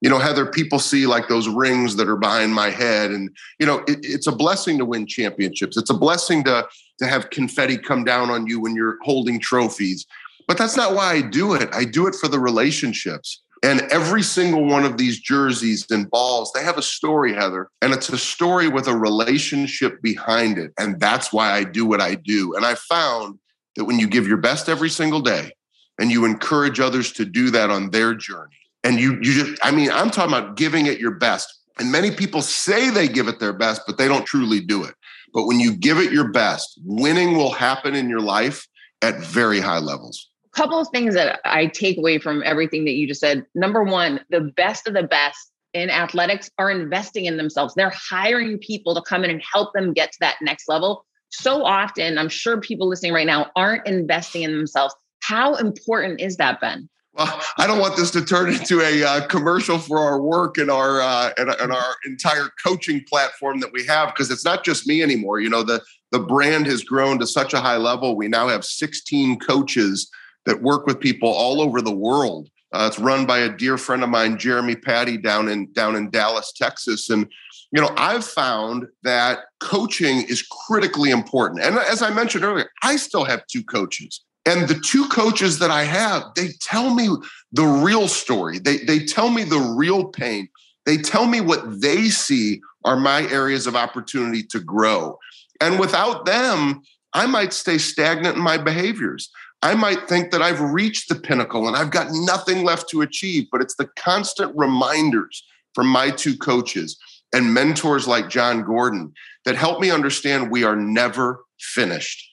You 0.00 0.08
know, 0.08 0.18
Heather, 0.18 0.46
people 0.46 0.78
see 0.78 1.06
like 1.06 1.28
those 1.28 1.48
rings 1.48 1.96
that 1.96 2.08
are 2.08 2.16
behind 2.16 2.54
my 2.54 2.70
head. 2.70 3.10
And, 3.10 3.30
you 3.58 3.66
know, 3.66 3.78
it, 3.88 3.98
it's 4.02 4.28
a 4.28 4.32
blessing 4.32 4.78
to 4.78 4.84
win 4.84 5.06
championships. 5.06 5.76
It's 5.76 5.90
a 5.90 5.94
blessing 5.94 6.44
to, 6.44 6.68
to 6.98 7.06
have 7.06 7.30
confetti 7.30 7.78
come 7.78 8.04
down 8.04 8.30
on 8.30 8.46
you 8.46 8.60
when 8.60 8.76
you're 8.76 8.98
holding 9.02 9.40
trophies. 9.40 10.06
But 10.46 10.56
that's 10.56 10.76
not 10.76 10.94
why 10.94 11.14
I 11.14 11.20
do 11.22 11.54
it. 11.54 11.68
I 11.72 11.84
do 11.84 12.06
it 12.06 12.14
for 12.14 12.28
the 12.28 12.38
relationships. 12.38 13.42
And 13.62 13.82
every 13.90 14.22
single 14.22 14.64
one 14.64 14.84
of 14.84 14.96
these 14.96 15.18
jerseys 15.18 15.86
and 15.90 16.10
balls, 16.10 16.52
they 16.52 16.62
have 16.62 16.78
a 16.78 16.82
story, 16.82 17.34
Heather. 17.34 17.68
And 17.82 17.92
it's 17.92 18.08
a 18.08 18.18
story 18.18 18.68
with 18.68 18.86
a 18.86 18.96
relationship 18.96 20.00
behind 20.02 20.58
it. 20.58 20.72
And 20.78 21.00
that's 21.00 21.32
why 21.32 21.52
I 21.52 21.64
do 21.64 21.84
what 21.84 22.00
I 22.00 22.14
do. 22.14 22.54
And 22.54 22.64
I 22.64 22.74
found 22.74 23.38
that 23.76 23.84
when 23.84 23.98
you 23.98 24.06
give 24.06 24.28
your 24.28 24.36
best 24.36 24.68
every 24.68 24.90
single 24.90 25.20
day 25.20 25.52
and 25.98 26.10
you 26.10 26.24
encourage 26.24 26.78
others 26.78 27.12
to 27.12 27.24
do 27.24 27.50
that 27.50 27.70
on 27.70 27.90
their 27.90 28.14
journey, 28.14 28.56
and 28.84 29.00
you, 29.00 29.14
you 29.14 29.44
just, 29.44 29.60
I 29.62 29.70
mean, 29.72 29.90
I'm 29.90 30.10
talking 30.10 30.32
about 30.32 30.56
giving 30.56 30.86
it 30.86 31.00
your 31.00 31.12
best. 31.12 31.52
And 31.78 31.90
many 31.90 32.10
people 32.10 32.42
say 32.42 32.90
they 32.90 33.08
give 33.08 33.28
it 33.28 33.40
their 33.40 33.52
best, 33.52 33.82
but 33.86 33.98
they 33.98 34.08
don't 34.08 34.26
truly 34.26 34.60
do 34.60 34.84
it. 34.84 34.94
But 35.34 35.46
when 35.46 35.60
you 35.60 35.74
give 35.74 35.98
it 35.98 36.12
your 36.12 36.30
best, 36.30 36.80
winning 36.84 37.36
will 37.36 37.52
happen 37.52 37.94
in 37.94 38.08
your 38.08 38.20
life 38.20 38.66
at 39.02 39.20
very 39.20 39.60
high 39.60 39.78
levels 39.78 40.27
couple 40.52 40.78
of 40.78 40.88
things 40.88 41.14
that 41.14 41.40
I 41.44 41.66
take 41.66 41.98
away 41.98 42.18
from 42.18 42.42
everything 42.44 42.84
that 42.84 42.92
you 42.92 43.06
just 43.06 43.20
said. 43.20 43.44
Number 43.54 43.82
one, 43.82 44.20
the 44.30 44.40
best 44.40 44.86
of 44.86 44.94
the 44.94 45.02
best 45.02 45.52
in 45.74 45.90
athletics 45.90 46.50
are 46.58 46.70
investing 46.70 47.26
in 47.26 47.36
themselves. 47.36 47.74
They're 47.74 47.92
hiring 47.94 48.58
people 48.58 48.94
to 48.94 49.02
come 49.02 49.24
in 49.24 49.30
and 49.30 49.42
help 49.52 49.72
them 49.74 49.92
get 49.92 50.12
to 50.12 50.18
that 50.20 50.36
next 50.40 50.68
level. 50.68 51.04
So 51.30 51.64
often, 51.64 52.18
I'm 52.18 52.28
sure 52.28 52.60
people 52.60 52.88
listening 52.88 53.12
right 53.12 53.26
now 53.26 53.50
aren't 53.54 53.86
investing 53.86 54.42
in 54.42 54.56
themselves. 54.56 54.94
How 55.20 55.54
important 55.56 56.20
is 56.20 56.36
that, 56.36 56.60
Ben? 56.60 56.88
Well, 57.12 57.40
I 57.58 57.66
don't 57.66 57.80
want 57.80 57.96
this 57.96 58.12
to 58.12 58.24
turn 58.24 58.52
into 58.52 58.80
a 58.80 59.02
uh, 59.02 59.26
commercial 59.26 59.78
for 59.78 59.98
our 59.98 60.20
work 60.20 60.56
and 60.56 60.70
our 60.70 61.00
uh, 61.00 61.32
and, 61.36 61.50
and, 61.50 61.72
our 61.72 61.96
entire 62.06 62.48
coaching 62.64 63.02
platform 63.08 63.58
that 63.60 63.72
we 63.72 63.84
have 63.86 64.14
because 64.14 64.30
it's 64.30 64.44
not 64.44 64.64
just 64.64 64.86
me 64.86 65.02
anymore. 65.02 65.40
You 65.40 65.50
know, 65.50 65.64
the 65.64 65.82
the 66.12 66.20
brand 66.20 66.66
has 66.66 66.84
grown 66.84 67.18
to 67.18 67.26
such 67.26 67.54
a 67.54 67.60
high 67.60 67.76
level. 67.76 68.16
We 68.16 68.28
now 68.28 68.46
have 68.48 68.64
16 68.64 69.40
coaches 69.40 70.08
that 70.48 70.62
work 70.62 70.86
with 70.86 70.98
people 70.98 71.28
all 71.28 71.60
over 71.60 71.82
the 71.82 71.94
world. 71.94 72.48
Uh, 72.72 72.86
it's 72.88 72.98
run 72.98 73.26
by 73.26 73.38
a 73.38 73.54
dear 73.54 73.76
friend 73.76 74.02
of 74.02 74.08
mine, 74.08 74.38
Jeremy 74.38 74.76
Patty, 74.76 75.18
down 75.18 75.46
in 75.48 75.70
down 75.72 75.94
in 75.94 76.10
Dallas, 76.10 76.52
Texas, 76.56 77.10
and 77.10 77.26
you 77.70 77.80
know 77.80 77.90
I've 77.96 78.24
found 78.24 78.86
that 79.02 79.40
coaching 79.60 80.22
is 80.22 80.42
critically 80.42 81.10
important. 81.10 81.62
And 81.62 81.76
as 81.76 82.02
I 82.02 82.10
mentioned 82.10 82.44
earlier, 82.44 82.70
I 82.82 82.96
still 82.96 83.24
have 83.24 83.46
two 83.46 83.62
coaches, 83.62 84.22
and 84.44 84.68
the 84.68 84.80
two 84.80 85.06
coaches 85.08 85.58
that 85.60 85.70
I 85.70 85.84
have, 85.84 86.24
they 86.34 86.48
tell 86.62 86.94
me 86.94 87.08
the 87.52 87.64
real 87.64 88.08
story. 88.08 88.58
They 88.58 88.78
they 88.78 89.04
tell 89.04 89.28
me 89.28 89.44
the 89.44 89.74
real 89.76 90.06
pain. 90.06 90.48
They 90.86 90.96
tell 90.96 91.26
me 91.26 91.42
what 91.42 91.82
they 91.82 92.08
see 92.08 92.60
are 92.84 92.96
my 92.96 93.22
areas 93.30 93.66
of 93.66 93.76
opportunity 93.76 94.42
to 94.44 94.60
grow. 94.60 95.18
And 95.60 95.78
without 95.78 96.24
them, 96.24 96.82
I 97.12 97.26
might 97.26 97.52
stay 97.52 97.78
stagnant 97.78 98.36
in 98.36 98.42
my 98.42 98.58
behaviors. 98.58 99.30
I 99.62 99.74
might 99.74 100.08
think 100.08 100.30
that 100.30 100.42
I've 100.42 100.60
reached 100.60 101.08
the 101.08 101.16
pinnacle 101.16 101.66
and 101.66 101.76
I've 101.76 101.90
got 101.90 102.08
nothing 102.10 102.64
left 102.64 102.88
to 102.90 103.02
achieve, 103.02 103.48
but 103.50 103.60
it's 103.60 103.74
the 103.74 103.88
constant 103.96 104.52
reminders 104.56 105.44
from 105.74 105.88
my 105.88 106.10
two 106.10 106.36
coaches 106.36 106.96
and 107.32 107.52
mentors 107.52 108.06
like 108.06 108.28
Jon 108.28 108.62
Gordon 108.62 109.12
that 109.44 109.56
help 109.56 109.80
me 109.80 109.90
understand 109.90 110.50
we 110.50 110.64
are 110.64 110.76
never 110.76 111.40
finished. 111.58 112.24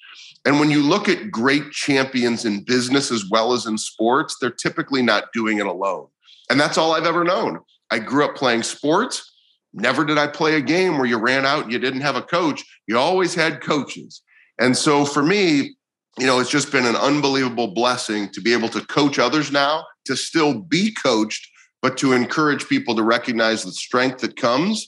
And 0.46 0.60
when 0.60 0.70
you 0.70 0.84
look 0.84 1.10
at 1.10 1.32
great 1.32 1.72
champions 1.72 2.46
in 2.46 2.64
business 2.64 3.12
as 3.12 3.28
well 3.30 3.54
as 3.54 3.66
in 3.66 3.80
sports, 3.80 4.38
they're 4.40 4.52
typically 4.52 5.02
not 5.02 5.34
doing 5.34 5.58
it 5.58 5.66
alone. 5.66 6.08
And 6.50 6.60
that's 6.60 6.78
all 6.78 6.94
I've 6.94 7.08
ever 7.08 7.24
known. 7.24 7.60
I 7.90 7.98
grew 7.98 8.26
up 8.26 8.36
playing 8.36 8.62
sports. 8.64 9.32
Never 9.74 10.06
did 10.06 10.20
I 10.20 10.28
play 10.28 10.56
a 10.56 10.62
game 10.62 10.98
where 10.98 11.08
you 11.08 11.18
ran 11.18 11.46
out 11.46 11.64
and 11.64 11.72
you 11.72 11.80
didn't 11.80 12.02
have 12.02 12.16
a 12.16 12.22
coach. 12.22 12.64
You 12.88 13.00
always 13.00 13.34
had 13.34 13.62
coaches. 13.62 14.22
And 14.60 14.78
so 14.78 15.04
for 15.04 15.24
me, 15.24 15.76
you 16.20 16.26
know, 16.26 16.40
it's 16.40 16.50
just 16.50 16.72
been 16.72 16.86
an 16.86 16.96
unbelievable 16.96 17.68
blessing 17.68 18.30
to 18.30 18.42
be 18.42 18.54
able 18.54 18.70
to 18.70 18.82
coach 18.82 19.20
others 19.20 19.52
now, 19.52 19.86
to 20.06 20.16
still 20.16 20.60
be 20.62 20.94
coached, 20.94 21.50
but 21.82 21.98
to 21.98 22.14
encourage 22.14 22.68
people 22.68 22.96
to 22.96 23.04
recognize 23.04 23.64
the 23.64 23.72
strength 23.72 24.20
that 24.20 24.38
comes 24.38 24.88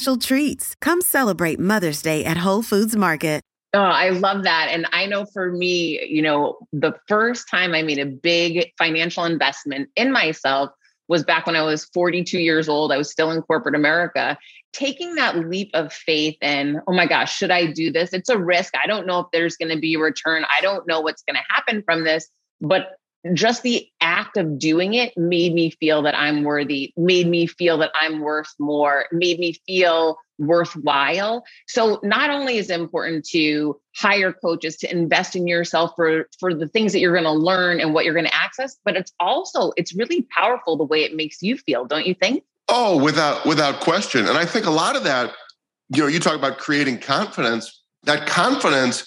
special 0.00 0.16
treats. 0.16 0.74
Come 0.80 1.02
celebrate 1.02 1.60
Mother's 1.60 2.00
Day 2.00 2.24
at 2.24 2.38
Whole 2.38 2.62
Foods 2.62 2.96
Market. 2.96 3.42
Oh, 3.74 3.80
I 3.80 4.08
love 4.08 4.44
that. 4.44 4.68
And 4.70 4.86
I 4.92 5.04
know 5.04 5.26
for 5.26 5.52
me, 5.52 6.02
you 6.08 6.22
know, 6.22 6.56
the 6.72 6.94
first 7.06 7.50
time 7.50 7.74
I 7.74 7.82
made 7.82 7.98
a 7.98 8.06
big 8.06 8.72
financial 8.78 9.26
investment 9.26 9.90
in 9.96 10.10
myself 10.10 10.70
was 11.08 11.22
back 11.22 11.44
when 11.44 11.54
I 11.54 11.62
was 11.62 11.84
42 11.84 12.38
years 12.38 12.66
old. 12.66 12.92
I 12.92 12.96
was 12.96 13.10
still 13.10 13.30
in 13.30 13.42
corporate 13.42 13.74
America. 13.74 14.38
Taking 14.72 15.16
that 15.16 15.36
leap 15.36 15.70
of 15.74 15.92
faith 15.92 16.36
and, 16.40 16.78
oh 16.88 16.94
my 16.94 17.06
gosh, 17.06 17.36
should 17.36 17.50
I 17.50 17.70
do 17.70 17.92
this? 17.92 18.14
It's 18.14 18.30
a 18.30 18.38
risk. 18.38 18.72
I 18.82 18.86
don't 18.86 19.06
know 19.06 19.20
if 19.20 19.26
there's 19.34 19.56
going 19.58 19.74
to 19.74 19.78
be 19.78 19.94
a 19.96 19.98
return. 19.98 20.46
I 20.50 20.62
don't 20.62 20.86
know 20.88 21.02
what's 21.02 21.22
going 21.22 21.36
to 21.36 21.54
happen 21.54 21.82
from 21.84 22.04
this. 22.04 22.26
But 22.62 22.92
just 23.34 23.62
the 23.62 23.86
act 24.00 24.36
of 24.36 24.58
doing 24.58 24.94
it 24.94 25.16
made 25.16 25.52
me 25.54 25.70
feel 25.70 26.02
that 26.02 26.16
I'm 26.16 26.42
worthy, 26.42 26.92
made 26.96 27.26
me 27.26 27.46
feel 27.46 27.78
that 27.78 27.90
I'm 27.94 28.20
worth 28.20 28.54
more, 28.58 29.06
made 29.12 29.38
me 29.38 29.54
feel 29.66 30.18
worthwhile. 30.38 31.44
So 31.66 32.00
not 32.02 32.30
only 32.30 32.56
is 32.56 32.70
it 32.70 32.80
important 32.80 33.26
to 33.26 33.78
hire 33.94 34.32
coaches 34.32 34.76
to 34.78 34.90
invest 34.90 35.36
in 35.36 35.46
yourself 35.46 35.92
for 35.96 36.28
for 36.38 36.54
the 36.54 36.66
things 36.66 36.92
that 36.92 37.00
you're 37.00 37.12
going 37.12 37.24
to 37.24 37.32
learn 37.32 37.78
and 37.78 37.92
what 37.92 38.04
you're 38.04 38.14
going 38.14 38.26
to 38.26 38.34
access, 38.34 38.76
but 38.84 38.96
it's 38.96 39.12
also 39.20 39.72
it's 39.76 39.94
really 39.94 40.26
powerful 40.36 40.76
the 40.76 40.84
way 40.84 41.04
it 41.04 41.14
makes 41.14 41.42
you 41.42 41.56
feel, 41.58 41.84
don't 41.84 42.06
you 42.06 42.14
think? 42.14 42.42
Oh, 42.68 43.02
without 43.02 43.44
without 43.44 43.80
question. 43.80 44.26
And 44.26 44.38
I 44.38 44.46
think 44.46 44.64
a 44.64 44.70
lot 44.70 44.96
of 44.96 45.04
that, 45.04 45.34
you 45.94 46.02
know, 46.02 46.08
you 46.08 46.20
talk 46.20 46.36
about 46.36 46.56
creating 46.56 46.98
confidence, 46.98 47.82
that 48.04 48.26
confidence 48.26 49.06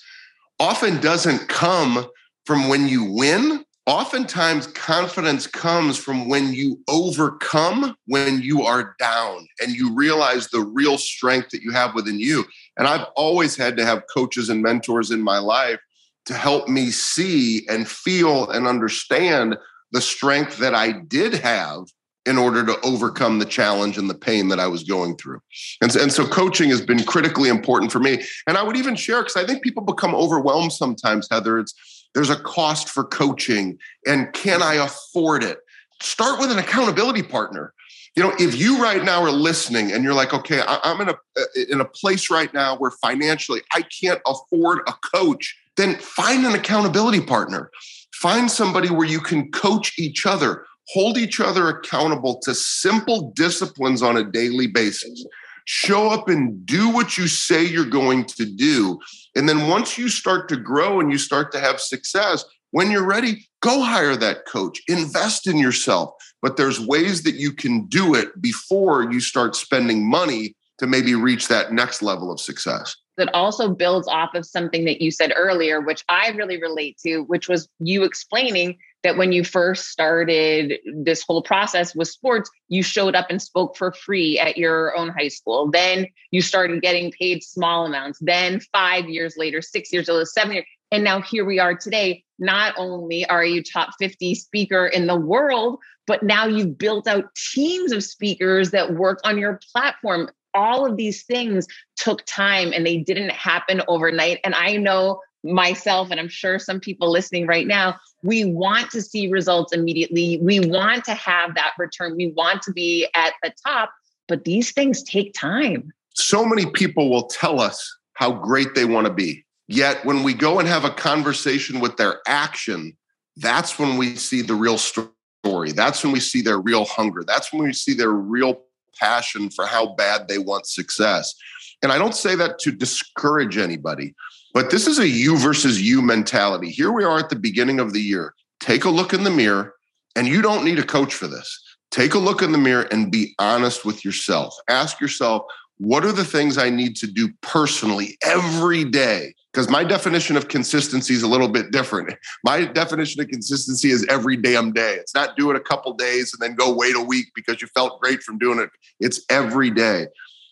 often 0.60 1.02
doesn't 1.02 1.50
come 1.50 2.06
from 2.46 2.70
when 2.70 2.88
you 2.88 3.12
win 3.12 3.66
oftentimes 3.86 4.68
confidence 4.68 5.46
comes 5.46 5.98
from 5.98 6.30
when 6.30 6.54
you 6.54 6.80
overcome 6.88 7.96
when 8.08 8.42
you 8.42 8.62
are 8.62 8.96
down 8.98 9.46
and 9.62 9.74
you 9.74 9.94
realize 9.94 10.48
the 10.48 10.62
real 10.62 10.98
strength 10.98 11.50
that 11.50 11.62
you 11.62 11.72
have 11.72 11.94
within 11.94 12.18
you 12.18 12.46
and 12.78 12.88
i've 12.88 13.06
always 13.16 13.58
had 13.58 13.76
to 13.76 13.86
have 13.86 14.04
coaches 14.14 14.50
and 14.50 14.62
mentors 14.62 15.12
in 15.12 15.22
my 15.22 15.38
life 15.38 15.80
to 16.26 16.34
help 16.34 16.70
me 16.70 16.90
see 16.90 17.68
and 17.68 17.88
feel 17.88 18.50
and 18.52 18.68
understand 18.68 19.58
the 19.92 20.02
strength 20.02 20.58
that 20.58 20.74
i 20.74 20.92
did 20.92 21.34
have 21.34 21.84
in 22.26 22.38
order 22.38 22.66
to 22.66 22.80
overcome 22.86 23.40
the 23.40 23.46
challenge 23.46 23.98
and 23.98 24.10
the 24.10 24.16
pain 24.16 24.48
that 24.48 24.58
I 24.58 24.68
was 24.68 24.84
going 24.84 25.18
through. 25.18 25.42
And 25.82 25.92
so, 25.92 26.02
and 26.02 26.10
so 26.10 26.26
coaching 26.26 26.70
has 26.70 26.80
been 26.80 27.04
critically 27.04 27.50
important 27.50 27.92
for 27.92 28.00
me. 28.00 28.24
And 28.48 28.58
I 28.58 28.64
would 28.64 28.78
even 28.78 28.96
share 28.96 29.22
because 29.22 29.36
I 29.36 29.46
think 29.46 29.62
people 29.62 29.84
become 29.84 30.16
overwhelmed 30.16 30.72
sometimes, 30.72 31.28
Heather. 31.30 31.60
It's 31.60 31.74
there's 32.14 32.30
a 32.30 32.36
cost 32.36 32.90
for 32.90 33.04
coaching, 33.04 33.78
and 34.06 34.32
can 34.34 34.62
I 34.62 34.76
afford 34.76 35.44
it? 35.44 35.60
Start 36.02 36.40
with 36.40 36.52
an 36.52 36.60
accountability 36.60 37.24
partner. 37.24 37.74
You 38.16 38.24
know, 38.24 38.34
if 38.38 38.60
you 38.60 38.82
right 38.82 39.04
now 39.04 39.24
are 39.24 39.32
listening 39.32 39.92
and 39.92 40.04
you're 40.04 40.14
like, 40.14 40.34
okay, 40.34 40.62
I'm 40.68 41.02
in 41.02 41.10
a 41.10 41.14
uh, 41.14 41.44
in 41.70 41.82
a 41.82 41.86
place 41.86 42.30
right 42.30 42.54
now 42.54 42.78
where 42.78 42.92
financially 42.92 43.62
I 43.74 43.82
can't 43.82 44.22
afford 44.28 44.82
a 44.88 44.94
coach, 45.16 45.58
then 45.78 45.96
find 45.96 46.46
an 46.46 46.54
accountability 46.54 47.22
partner. 47.22 47.72
Find 48.14 48.52
somebody 48.52 48.90
where 48.90 49.08
you 49.08 49.20
can 49.20 49.52
coach 49.52 49.98
each 49.98 50.28
other, 50.28 50.66
hold 50.90 51.18
each 51.18 51.40
other 51.40 51.70
accountable 51.70 52.40
to 52.44 52.54
simple 52.54 53.32
disciplines 53.36 54.04
on 54.04 54.18
a 54.18 54.24
daily 54.24 54.68
basis 54.68 55.26
show 55.66 56.10
up 56.10 56.30
and 56.30 56.66
do 56.66 56.90
what 56.90 57.18
you 57.18 57.28
say 57.28 57.64
you're 57.64 57.86
going 57.86 58.26
to 58.26 58.46
do. 58.46 59.00
And 59.36 59.48
then 59.48 59.68
once 59.68 59.98
you 59.98 60.10
start 60.10 60.50
to 60.50 60.58
grow 60.58 61.00
and 61.00 61.12
you 61.12 61.18
start 61.18 61.52
to 61.54 61.60
have 61.60 61.80
success, 61.80 62.46
when 62.72 62.90
you're 62.90 63.06
ready, 63.06 63.48
go 63.62 63.82
hire 63.82 64.16
that 64.16 64.46
coach, 64.46 64.82
invest 64.88 65.48
in 65.48 65.58
yourself. 65.58 66.12
But 66.42 66.58
there's 66.58 66.80
ways 66.80 67.24
that 67.24 67.36
you 67.36 67.54
can 67.54 67.86
do 67.86 68.16
it 68.16 68.42
before 68.42 69.12
you 69.12 69.20
start 69.20 69.56
spending 69.56 70.10
money 70.10 70.56
to 70.80 70.88
maybe 70.88 71.16
reach 71.16 71.48
that 71.48 71.72
next 71.72 72.02
level 72.02 72.32
of 72.32 72.40
success. 72.40 72.96
That 73.18 73.34
also 73.34 73.70
builds 73.70 74.08
off 74.08 74.34
of 74.34 74.44
something 74.44 74.86
that 74.86 75.02
you 75.02 75.12
said 75.12 75.34
earlier, 75.36 75.82
which 75.82 76.04
I 76.10 76.30
really 76.30 76.60
relate 76.60 76.98
to, 77.06 77.22
which 77.26 77.48
was 77.48 77.70
you 77.80 78.04
explaining 78.04 78.80
that 79.04 79.18
when 79.18 79.32
you 79.32 79.44
first 79.44 79.88
started 79.88 80.80
this 80.96 81.24
whole 81.24 81.42
process 81.42 81.94
with 81.94 82.08
sports, 82.08 82.50
you 82.70 82.82
showed 82.82 83.16
up 83.16 83.28
and 83.30 83.42
spoke 83.42 83.78
for 83.78 83.92
free 83.92 84.40
at 84.40 84.58
your 84.58 84.96
own 84.98 85.10
high 85.10 85.28
school. 85.28 85.70
Then 85.70 86.08
you 86.32 86.42
started 86.42 86.82
getting 86.82 87.12
paid 87.12 87.44
small 87.44 87.86
amounts. 87.86 88.20
Then 88.22 88.62
five 88.72 89.10
years 89.10 89.36
later, 89.38 89.62
six 89.62 89.92
years 89.92 90.08
later, 90.08 90.26
seven 90.26 90.54
years. 90.54 90.66
And 90.92 91.04
now 91.04 91.22
here 91.22 91.44
we 91.44 91.60
are 91.60 91.76
today. 91.76 92.24
Not 92.40 92.76
only 92.78 93.26
are 93.26 93.44
you 93.44 93.64
top 93.64 93.90
50 94.00 94.36
speaker 94.36 94.86
in 94.86 95.08
the 95.08 95.16
world, 95.16 95.80
but 96.08 96.24
now 96.24 96.46
you've 96.46 96.78
built 96.78 97.08
out 97.08 97.34
teams 97.54 97.92
of 97.92 98.04
speakers 98.04 98.72
that 98.72 98.94
work 98.94 99.20
on 99.24 99.38
your 99.38 99.60
platform. 99.72 100.30
All 100.54 100.86
of 100.86 100.98
these 100.98 101.24
things 101.24 101.68
took 101.96 102.24
time 102.26 102.74
and 102.74 102.86
they 102.86 102.98
didn't 102.98 103.32
happen 103.32 103.82
overnight. 103.88 104.40
And 104.44 104.54
I 104.54 104.78
know 104.78 105.22
myself, 105.44 106.10
and 106.12 106.20
I'm 106.20 106.30
sure 106.30 106.60
some 106.60 106.80
people 106.80 107.12
listening 107.12 107.48
right 107.48 107.68
now, 107.68 107.98
we 108.24 108.46
want 108.46 108.92
to 108.92 109.02
see 109.02 109.30
results 109.30 109.74
immediately. 109.74 110.40
We 110.42 110.62
want 110.62 111.04
to 111.06 111.14
have 111.14 111.56
that 111.56 111.74
return. 111.78 112.16
We 112.16 112.28
want 112.28 112.62
to 112.64 112.72
be 112.72 113.08
at 113.16 113.34
the 113.44 113.52
top, 113.66 113.92
but 114.28 114.46
these 114.46 114.72
things 114.72 115.04
take 115.04 115.34
time. 115.34 115.92
So 116.16 116.46
many 116.46 116.66
people 116.68 117.10
will 117.10 117.28
tell 117.28 117.60
us 117.60 117.94
how 118.14 118.32
great 118.32 118.76
they 118.76 118.86
want 118.86 119.08
to 119.08 119.14
be. 119.14 119.44
Yet 119.68 120.06
when 120.06 120.24
we 120.24 120.34
go 120.34 120.60
and 120.60 120.68
have 120.68 120.86
a 120.86 120.92
conversation 120.92 121.80
with 121.80 121.98
their 121.98 122.20
action, 122.28 122.96
that's 123.38 123.80
when 123.80 123.98
we 123.98 124.16
see 124.16 124.42
the 124.42 124.56
real 124.56 124.78
story. 124.78 125.72
That's 125.72 126.04
when 126.04 126.14
we 126.14 126.20
see 126.20 126.42
their 126.42 126.60
real 126.60 126.86
hunger. 126.86 127.24
That's 127.26 127.52
when 127.52 127.64
we 127.64 127.74
see 127.74 127.94
their 127.94 128.12
real 128.12 128.62
passion 129.00 129.50
for 129.50 129.66
how 129.66 129.96
bad 129.96 130.28
they 130.28 130.38
want 130.38 130.68
success. 130.68 131.34
And 131.82 131.92
I 131.92 131.98
don't 131.98 132.16
say 132.16 132.36
that 132.36 132.60
to 132.60 132.72
discourage 132.72 133.58
anybody, 133.58 134.14
but 134.54 134.70
this 134.70 134.88
is 134.88 135.00
a 135.00 135.08
you 135.08 135.38
versus 135.38 135.82
you 135.82 136.02
mentality. 136.02 136.70
Here 136.70 136.92
we 136.92 137.04
are 137.04 137.20
at 137.20 137.30
the 137.30 137.36
beginning 137.36 137.80
of 137.80 137.94
the 137.94 138.02
year. 138.02 138.34
Take 138.60 138.86
a 138.86 138.90
look 138.90 139.14
in 139.14 139.24
the 139.24 139.30
mirror, 139.30 139.74
and 140.16 140.28
you 140.28 140.42
don't 140.42 140.64
need 140.64 140.80
a 140.80 140.84
coach 140.84 141.14
for 141.14 141.28
this. 141.28 141.60
Take 141.92 142.14
a 142.14 142.20
look 142.20 142.42
in 142.42 142.52
the 142.52 142.58
mirror 142.58 142.88
and 142.92 143.12
be 143.12 143.36
honest 143.40 143.86
with 143.86 144.06
yourself. 144.06 144.56
Ask 144.68 145.00
yourself, 145.00 145.44
what 145.78 146.06
are 146.06 146.12
the 146.12 146.24
things 146.24 146.58
I 146.58 146.70
need 146.70 146.96
to 146.98 147.08
do 147.08 147.30
personally 147.42 148.18
every 148.24 148.84
day? 148.84 149.34
Because 149.52 149.70
my 149.70 149.84
definition 149.84 150.38
of 150.38 150.48
consistency 150.48 151.14
is 151.14 151.24
a 151.24 151.28
little 151.28 151.48
bit 151.48 151.72
different. 151.72 152.16
My 152.44 152.66
definition 152.66 153.22
of 153.22 153.28
consistency 153.28 153.92
is 153.92 154.04
every 154.10 154.36
damn 154.36 154.72
day. 154.72 154.96
It's 154.96 155.14
not 155.14 155.38
do 155.38 155.52
it 155.52 155.56
a 155.56 155.60
couple 155.60 155.94
days 155.94 156.34
and 156.34 156.42
then 156.42 156.56
go 156.56 156.74
wait 156.74 156.96
a 156.96 157.02
week 157.02 157.28
because 157.36 157.62
you 157.62 157.68
felt 157.68 158.02
great 158.02 158.24
from 158.24 158.40
doing 158.40 158.58
it. 158.58 158.70
It's 159.00 159.22
every 159.30 159.70
day. 159.70 160.08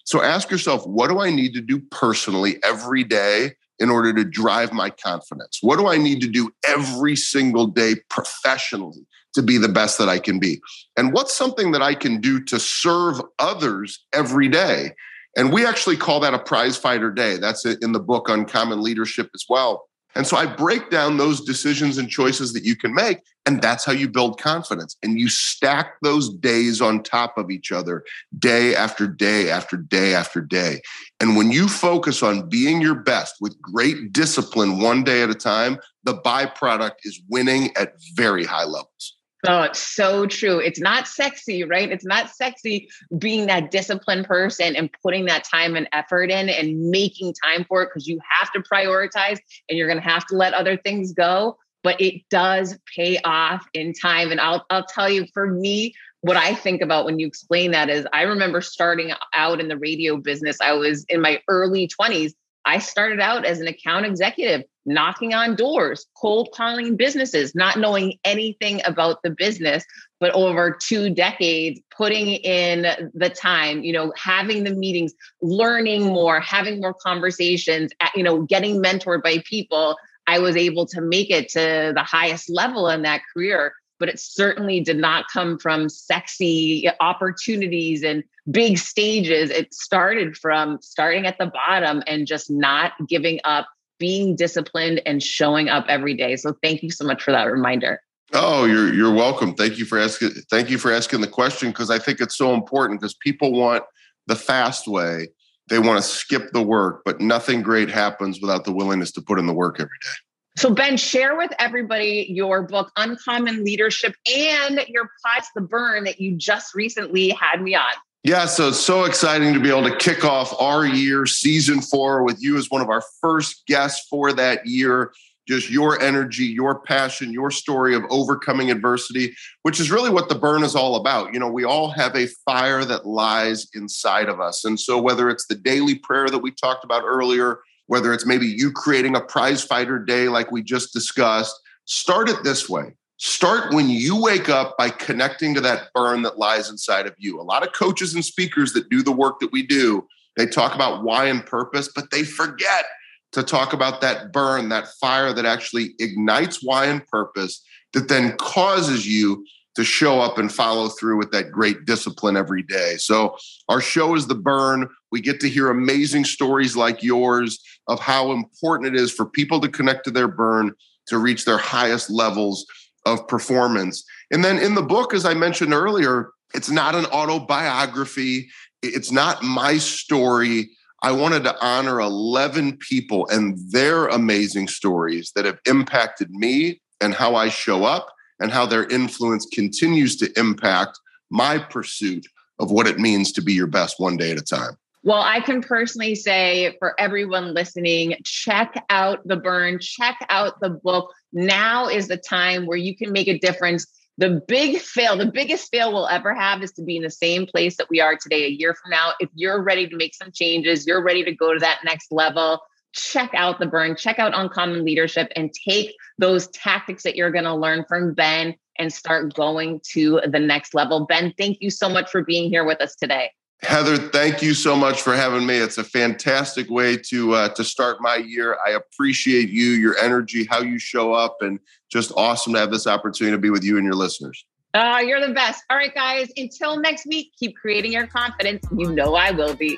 So 0.06 0.22
ask 0.22 0.52
yourself, 0.52 0.86
what 0.86 1.10
do 1.10 1.20
I 1.20 1.32
need 1.32 1.54
to 1.56 1.62
do 1.62 1.80
personally 1.80 2.58
every 2.64 3.04
day 3.04 3.54
in 3.82 3.90
order 3.90 4.14
to 4.14 4.24
drive 4.24 4.72
my 4.72 4.90
confidence? 4.90 5.58
What 5.62 5.78
do 5.78 5.88
I 5.88 5.98
need 5.98 6.22
to 6.22 6.28
do 6.28 6.52
every 6.66 7.16
single 7.16 7.68
day 7.68 7.96
professionally 8.10 9.06
to 9.34 9.42
be 9.42 9.58
the 9.58 9.68
best 9.68 9.98
that 9.98 10.08
I 10.08 10.20
can 10.20 10.40
be? 10.40 10.62
And 10.96 11.12
what's 11.12 11.34
something 11.36 11.72
that 11.72 11.82
I 11.82 11.96
can 11.96 12.22
do 12.22 12.42
to 12.46 12.60
serve 12.60 13.20
others 13.40 14.06
every 14.14 14.48
day? 14.48 14.92
And 15.36 15.52
we 15.52 15.66
actually 15.66 15.98
call 15.98 16.20
that 16.20 16.34
a 16.34 16.40
prize 16.40 16.78
fighter 16.78 17.12
day. 17.12 17.38
That's 17.38 17.66
in 17.66 17.92
the 17.92 18.00
book 18.00 18.30
Uncommon 18.30 18.82
Leadership 18.84 19.30
as 19.34 19.46
well. 19.50 19.88
And 20.16 20.28
so 20.28 20.38
I 20.38 20.46
break 20.46 20.90
down 20.90 21.18
those 21.18 21.42
decisions 21.42 21.98
and 21.98 22.10
choices 22.10 22.54
that 22.54 22.64
you 22.64 22.76
can 22.76 22.94
make. 22.94 23.20
And 23.46 23.62
that's 23.62 23.86
how 23.86 23.92
you 23.92 24.08
build 24.08 24.40
confidence. 24.40 24.98
And 25.02 25.20
you 25.20 25.30
stack 25.30 25.96
those 26.02 26.30
days 26.30 26.82
on 26.82 27.02
top 27.02 27.38
of 27.38 27.50
each 27.50 27.72
other, 27.72 28.04
day 28.38 28.76
after 28.76 29.08
day 29.08 29.50
after 29.50 29.78
day 29.78 30.14
after 30.14 30.42
day. 30.42 30.82
And 31.20 31.36
when 31.36 31.52
you 31.52 31.68
focus 31.68 32.22
on 32.22 32.50
being 32.50 32.82
your 32.82 32.96
best 32.96 33.36
with 33.42 33.60
great 33.62 34.14
discipline 34.14 34.80
one 34.80 35.04
day 35.04 35.24
at 35.24 35.30
a 35.30 35.36
time, 35.36 35.80
the 36.04 36.18
byproduct 36.18 36.98
is 37.04 37.22
winning 37.30 37.76
at 37.78 37.94
very 38.16 38.44
high 38.44 38.66
levels. 38.66 39.18
Oh, 39.48 39.64
it's 39.64 39.80
so 39.80 40.28
true. 40.28 40.60
It's 40.60 40.80
not 40.80 41.08
sexy, 41.08 41.64
right? 41.64 41.92
It's 41.92 42.06
not 42.06 42.30
sexy 42.30 42.90
being 43.18 43.48
that 43.48 43.72
disciplined 43.72 44.26
person 44.26 44.76
and 44.76 44.90
putting 45.02 45.26
that 45.26 45.44
time 45.44 45.76
and 45.76 45.88
effort 45.92 46.30
in 46.30 46.50
and 46.50 46.90
making 46.90 47.34
time 47.44 47.66
for 47.68 47.82
it 47.82 47.90
because 47.90 48.08
you 48.08 48.20
have 48.40 48.52
to 48.52 48.60
prioritize 48.60 49.40
and 49.68 49.78
you're 49.78 49.88
going 49.88 50.02
to 50.02 50.08
have 50.08 50.26
to 50.28 50.36
let 50.36 50.54
other 50.54 50.78
things 50.78 51.14
go. 51.14 51.58
But 51.84 52.00
it 52.00 52.22
does 52.30 52.78
pay 52.96 53.18
off 53.26 53.66
in 53.74 53.94
time. 53.94 54.32
And 54.32 54.40
I'll, 54.40 54.64
I'll 54.70 54.86
tell 54.86 55.10
you, 55.10 55.26
for 55.34 55.48
me, 55.48 55.96
what 56.22 56.38
I 56.38 56.54
think 56.54 56.82
about 56.82 57.06
when 57.06 57.18
you 57.18 57.26
explain 57.26 57.72
that 57.72 57.90
is 57.90 58.06
I 58.14 58.22
remember 58.24 58.62
starting 58.62 59.12
out 59.34 59.60
in 59.60 59.68
the 59.68 59.78
radio 59.78 60.18
business. 60.18 60.58
I 60.62 60.74
was 60.74 61.04
in 61.10 61.22
my 61.22 61.42
early 61.48 61.88
20s. 61.88 62.34
I 62.66 62.80
started 62.80 63.20
out 63.20 63.46
as 63.46 63.60
an 63.60 63.68
account 63.68 64.06
executive 64.06 64.64
knocking 64.86 65.34
on 65.34 65.56
doors, 65.56 66.06
cold 66.20 66.50
calling 66.54 66.96
businesses, 66.96 67.54
not 67.54 67.78
knowing 67.78 68.18
anything 68.26 68.82
about 68.86 69.22
the 69.24 69.30
business, 69.30 69.84
but 70.20 70.32
over 70.34 70.78
two 70.82 71.10
decades, 71.10 71.80
putting 71.96 72.30
in 72.30 73.12
the 73.14 73.30
time, 73.30 73.84
you 73.84 73.94
know, 73.94 74.12
having 74.16 74.64
the 74.64 74.74
meetings, 74.74 75.14
learning 75.42 76.04
more, 76.04 76.40
having 76.40 76.80
more 76.80 76.94
conversations, 76.94 77.92
you 78.16 78.24
know, 78.24 78.44
getting 78.44 78.82
mentored 78.82 79.24
by 79.24 79.44
people. 79.48 79.98
I 80.28 80.40
was 80.40 80.56
able 80.56 80.86
to 80.88 81.02
make 81.02 81.30
it 81.30 81.50
to 81.50 81.94
the 81.96 82.04
highest 82.04 82.50
level 82.50 82.88
in 82.90 83.02
that 83.02 83.22
career 83.34 83.74
but 84.02 84.10
it 84.10 84.20
certainly 84.20 84.82
did 84.82 84.98
not 84.98 85.26
come 85.32 85.60
from 85.60 85.88
sexy 85.88 86.90
opportunities 87.00 88.04
and 88.04 88.24
big 88.50 88.80
stages. 88.80 89.52
It 89.52 89.74
started 89.74 90.36
from 90.36 90.80
starting 90.82 91.28
at 91.28 91.38
the 91.38 91.46
bottom 91.46 92.02
and 92.08 92.26
just 92.26 92.50
not 92.50 92.94
giving 93.08 93.40
up 93.46 93.68
being 94.00 94.36
disciplined 94.36 95.04
and 95.06 95.22
showing 95.22 95.70
up 95.70 95.86
every 95.88 96.16
day. 96.16 96.36
So 96.36 96.58
thank 96.64 96.82
you 96.82 96.90
so 96.90 97.06
much 97.06 97.22
for 97.22 97.32
that 97.32 97.46
reminder. 97.46 98.02
Oh, 98.34 98.66
you're 98.66 98.92
you're 98.92 99.14
welcome. 99.14 99.54
Thank 99.54 99.78
you 99.78 99.86
for 99.86 100.00
asking. 100.00 100.32
Thank 100.50 100.72
you 100.72 100.80
for 100.80 100.92
asking 100.92 101.22
the 101.22 101.28
question 101.28 101.70
because 101.70 101.92
I 101.92 102.00
think 102.00 102.20
it's 102.22 102.36
so 102.36 102.56
important 102.56 103.00
because 103.00 103.14
people 103.14 103.52
want 103.54 103.84
the 104.26 104.36
fast 104.36 104.88
way. 104.88 105.28
They 105.70 105.78
want 105.78 106.02
to 106.02 106.10
skip 106.10 106.52
the 106.54 106.64
work, 106.64 107.04
but 107.06 107.22
nothing 107.22 107.62
great 107.62 107.90
happens 107.90 108.40
without 108.42 108.66
the 108.66 108.72
willingness 108.72 109.12
to 109.12 109.22
put 109.22 109.38
in 109.38 109.46
the 109.46 109.54
work 109.54 109.76
every 109.80 109.90
day. 110.02 110.31
So, 110.58 110.74
Ben, 110.74 110.98
share 110.98 111.38
with 111.38 111.52
everybody 111.60 112.28
your 112.30 112.64
book, 112.64 112.92
Uncommon 112.98 113.64
Leadership, 113.64 114.14
and 114.32 114.84
your 114.90 115.10
Pots 115.26 115.50
the 115.56 115.62
Burn 115.62 116.04
that 116.04 116.20
you 116.20 116.36
just 116.36 116.76
recently 116.76 117.30
had 117.30 117.62
me 117.62 117.74
on. 117.74 117.94
Yeah, 118.24 118.46
so 118.46 118.68
it's 118.68 118.80
so 118.80 119.06
exciting 119.06 119.54
to 119.54 119.60
be 119.60 119.70
able 119.70 119.90
to 119.90 119.96
kick 119.96 120.24
off 120.26 120.54
our 120.62 120.86
year, 120.86 121.26
season 121.26 121.82
four, 121.82 122.24
with 122.24 122.38
you 122.40 122.58
as 122.58 122.70
one 122.70 122.82
of 122.82 122.90
our 122.90 123.02
first 123.22 123.66
guests 123.66 124.06
for 124.10 124.34
that 124.34 124.66
year. 124.66 125.14
Just 125.48 125.72
your 125.72 126.00
energy, 126.00 126.46
your 126.46 126.82
passion, 126.82 127.34
your 127.34 127.50
story 127.50 127.96
of 127.96 128.04
overcoming 128.12 128.70
adversity, 128.70 129.36
which 129.64 129.80
is 129.80 129.90
really 129.90 130.12
what 130.12 130.30
the 130.30 130.36
burn 130.36 130.64
is 130.64 130.76
all 130.76 130.98
about. 130.98 131.34
You 131.34 131.40
know, 131.40 131.50
we 131.50 131.64
all 131.64 131.90
have 131.90 132.16
a 132.16 132.28
fire 132.46 132.86
that 132.86 133.08
lies 133.08 133.68
inside 133.74 134.30
of 134.30 134.40
us. 134.40 134.66
And 134.66 134.80
so, 134.80 135.02
whether 135.02 135.30
it's 135.30 135.48
the 135.48 135.56
daily 135.56 135.96
prayer 135.96 136.30
that 136.30 136.40
we 136.40 136.52
talked 136.52 136.84
about 136.84 137.04
earlier, 137.04 137.62
whether 137.92 138.14
it's 138.14 138.26
maybe 138.26 138.48
you 138.48 138.72
creating 138.72 139.16
a 139.16 139.22
prize 139.22 139.62
fighter 139.64 140.00
day 140.00 140.30
like 140.30 140.50
we 140.50 140.64
just 140.64 140.94
discussed, 140.94 141.60
start 141.86 142.30
it 142.30 142.44
this 142.44 142.70
way 142.70 142.94
Start 143.24 143.72
when 143.72 143.88
you 143.88 144.20
wake 144.20 144.50
up 144.50 144.76
by 144.80 144.90
connecting 144.90 145.54
to 145.54 145.62
that 145.62 145.94
burn 145.94 146.24
that 146.24 146.40
lies 146.40 146.72
inside 146.72 147.06
of 147.06 147.14
you. 147.20 147.40
A 147.40 147.44
lot 147.44 147.62
of 147.62 147.72
coaches 147.72 148.16
and 148.16 148.26
speakers 148.26 148.74
that 148.74 148.90
do 148.90 149.04
the 149.04 149.12
work 149.12 149.40
that 149.42 149.52
we 149.52 149.62
do, 149.62 150.08
they 150.38 150.48
talk 150.48 150.74
about 150.74 151.04
why 151.04 151.26
and 151.26 151.46
purpose, 151.46 151.88
but 151.94 152.10
they 152.10 152.24
forget 152.24 152.86
to 153.34 153.44
talk 153.44 153.74
about 153.74 154.02
that 154.02 154.34
burn, 154.34 154.70
that 154.70 154.88
fire 155.00 155.34
that 155.34 155.46
actually 155.46 155.94
ignites 156.00 156.64
why 156.64 156.86
and 156.86 157.06
purpose, 157.06 157.64
that 157.94 158.08
then 158.08 158.36
causes 158.38 159.08
you 159.08 159.46
to 159.76 159.84
show 159.84 160.20
up 160.20 160.40
and 160.40 160.52
follow 160.52 160.90
through 160.90 161.18
with 161.18 161.32
that 161.32 161.52
great 161.52 161.86
discipline 161.86 162.36
every 162.36 162.64
day. 162.64 162.96
So, 162.98 163.38
our 163.70 163.82
show 163.82 164.16
is 164.16 164.26
The 164.26 164.36
Burn. 164.36 164.90
We 165.12 165.22
get 165.22 165.40
to 165.42 165.48
hear 165.48 165.70
amazing 165.70 166.26
stories 166.26 166.76
like 166.76 167.04
yours 167.04 167.60
of 167.92 168.00
how 168.00 168.32
important 168.32 168.96
it 168.96 169.00
is 169.00 169.12
for 169.12 169.26
people 169.26 169.60
to 169.60 169.68
connect 169.68 170.06
to 170.06 170.12
their 170.12 170.30
burn 170.30 170.74
to 171.08 171.18
reach 171.18 171.44
their 171.44 171.58
highest 171.58 172.10
levels 172.10 172.66
of 173.06 173.28
performance. 173.28 174.06
And 174.32 174.46
then 174.46 174.58
in 174.58 174.76
the 174.76 174.82
book, 174.82 175.14
as 175.14 175.26
I 175.26 175.34
mentioned 175.34 175.74
earlier, 175.74 176.30
it's 176.54 176.70
not 176.70 176.96
an 176.96 177.06
autobiography, 177.08 178.50
it's 178.82 179.12
not 179.12 179.44
my 179.44 179.78
story. 179.78 180.70
I 181.04 181.12
wanted 181.12 181.44
to 181.44 181.56
honor 181.62 182.00
11 182.00 182.78
people 182.78 183.28
and 183.30 183.58
their 183.72 184.08
amazing 184.08 184.70
stories 184.70 185.34
that 185.36 185.46
have 185.46 185.60
impacted 185.66 186.32
me 186.32 186.82
and 187.02 187.14
how 187.14 187.36
I 187.36 187.50
show 187.50 187.84
up 187.84 188.08
and 188.40 188.52
how 188.52 188.66
their 188.66 188.86
influence 188.88 189.46
continues 189.52 190.16
to 190.18 190.40
impact 190.40 190.98
my 191.30 191.58
pursuit 191.58 192.26
of 192.60 192.72
what 192.72 192.88
it 192.88 193.00
means 193.00 193.34
to 193.34 193.42
be 193.42 193.54
your 193.54 193.68
best 193.68 194.00
one 194.00 194.16
day 194.16 194.32
at 194.32 194.38
a 194.38 194.42
time. 194.42 194.78
Well, 195.04 195.22
I 195.22 195.40
can 195.40 195.62
personally 195.62 196.14
say 196.14 196.76
for 196.78 197.00
everyone 197.00 197.56
listening, 197.56 198.18
check 198.24 198.86
out 198.90 199.28
The 199.28 199.36
Burn, 199.36 199.80
check 199.80 200.18
out 200.30 200.60
the 200.62 200.70
book. 200.70 201.12
Now 201.34 201.88
is 201.88 202.08
the 202.08 202.18
time 202.18 202.68
where 202.68 202.78
you 202.78 202.96
can 202.96 203.12
make 203.12 203.28
a 203.28 203.40
difference. 203.40 203.88
The 204.20 204.44
big 204.48 204.78
fail, 204.78 205.18
the 205.18 205.26
biggest 205.26 205.72
fail 205.72 205.92
we'll 205.92 206.08
ever 206.08 206.36
have 206.36 206.62
is 206.62 206.72
to 206.74 206.84
be 206.84 206.98
in 206.98 207.04
the 207.04 207.10
same 207.10 207.48
place 207.48 207.78
that 207.78 207.90
we 207.90 208.00
are 208.00 208.16
today 208.16 208.46
a 208.46 208.50
year 208.50 208.76
from 208.76 208.92
now. 208.92 209.14
If 209.20 209.30
you're 209.34 209.64
ready 209.64 209.88
to 209.88 209.96
make 209.96 210.14
some 210.14 210.32
changes, 210.32 210.86
you're 210.86 211.04
ready 211.04 211.24
to 211.24 211.34
go 211.34 211.54
to 211.54 211.60
that 211.60 211.80
next 211.84 212.12
level, 212.12 212.60
check 212.94 213.32
out 213.34 213.60
The 213.60 213.66
Burn, 213.66 213.96
check 213.96 214.20
out 214.20 214.34
Uncommon 214.36 214.86
Leadership, 214.86 215.32
and 215.36 215.52
take 215.68 215.96
those 216.20 216.48
tactics 216.50 217.02
that 217.04 217.16
you're 217.16 217.32
going 217.32 217.46
to 217.46 217.56
learn 217.56 217.86
from 217.90 218.14
Ben 218.14 218.54
and 218.78 218.94
start 218.94 219.34
going 219.34 219.82
to 219.94 220.22
the 220.28 220.40
next 220.40 220.76
level. 220.76 221.08
Ben, 221.08 221.34
thank 221.40 221.58
you 221.60 221.72
so 221.72 221.90
much 221.90 222.12
for 222.12 222.24
being 222.24 222.52
here 222.52 222.66
with 222.66 222.82
us 222.82 222.96
today. 222.96 223.32
Heather, 223.64 223.96
thank 223.96 224.42
you 224.42 224.56
so 224.56 224.76
much 224.76 225.04
for 225.04 225.16
having 225.16 225.46
me. 225.46 225.56
It's 225.56 225.78
a 225.78 225.84
fantastic 225.84 226.68
way 226.70 226.98
to 226.98 227.34
uh, 227.34 227.50
to 227.50 227.64
start 227.64 228.02
my 228.02 228.16
year. 228.16 228.58
I 228.66 228.72
appreciate 228.72 229.50
you, 229.50 229.72
your 229.72 229.96
energy, 229.98 230.48
how 230.50 230.62
you 230.62 230.80
show 230.80 231.14
up, 231.14 231.38
and 231.42 231.60
just 231.90 232.12
awesome 232.18 232.54
to 232.54 232.60
have 232.60 232.72
this 232.72 232.88
opportunity 232.88 233.36
to 233.36 233.42
be 233.42 233.52
with 233.52 233.64
you 233.64 233.78
and 233.78 233.86
your 233.86 233.94
listeners. 233.94 234.46
Uh, 234.74 235.04
you're 235.06 235.26
the 235.26 235.34
best. 235.34 235.64
All 235.70 235.78
right, 235.78 235.94
guys. 235.94 236.32
Until 236.38 236.80
next 236.80 237.06
week, 237.06 237.34
keep 237.38 237.56
creating 237.56 237.92
your 237.92 238.08
confidence. 238.08 238.66
You 238.76 238.92
know 238.94 239.16
I 239.16 239.30
will 239.32 239.56
be. 239.56 239.78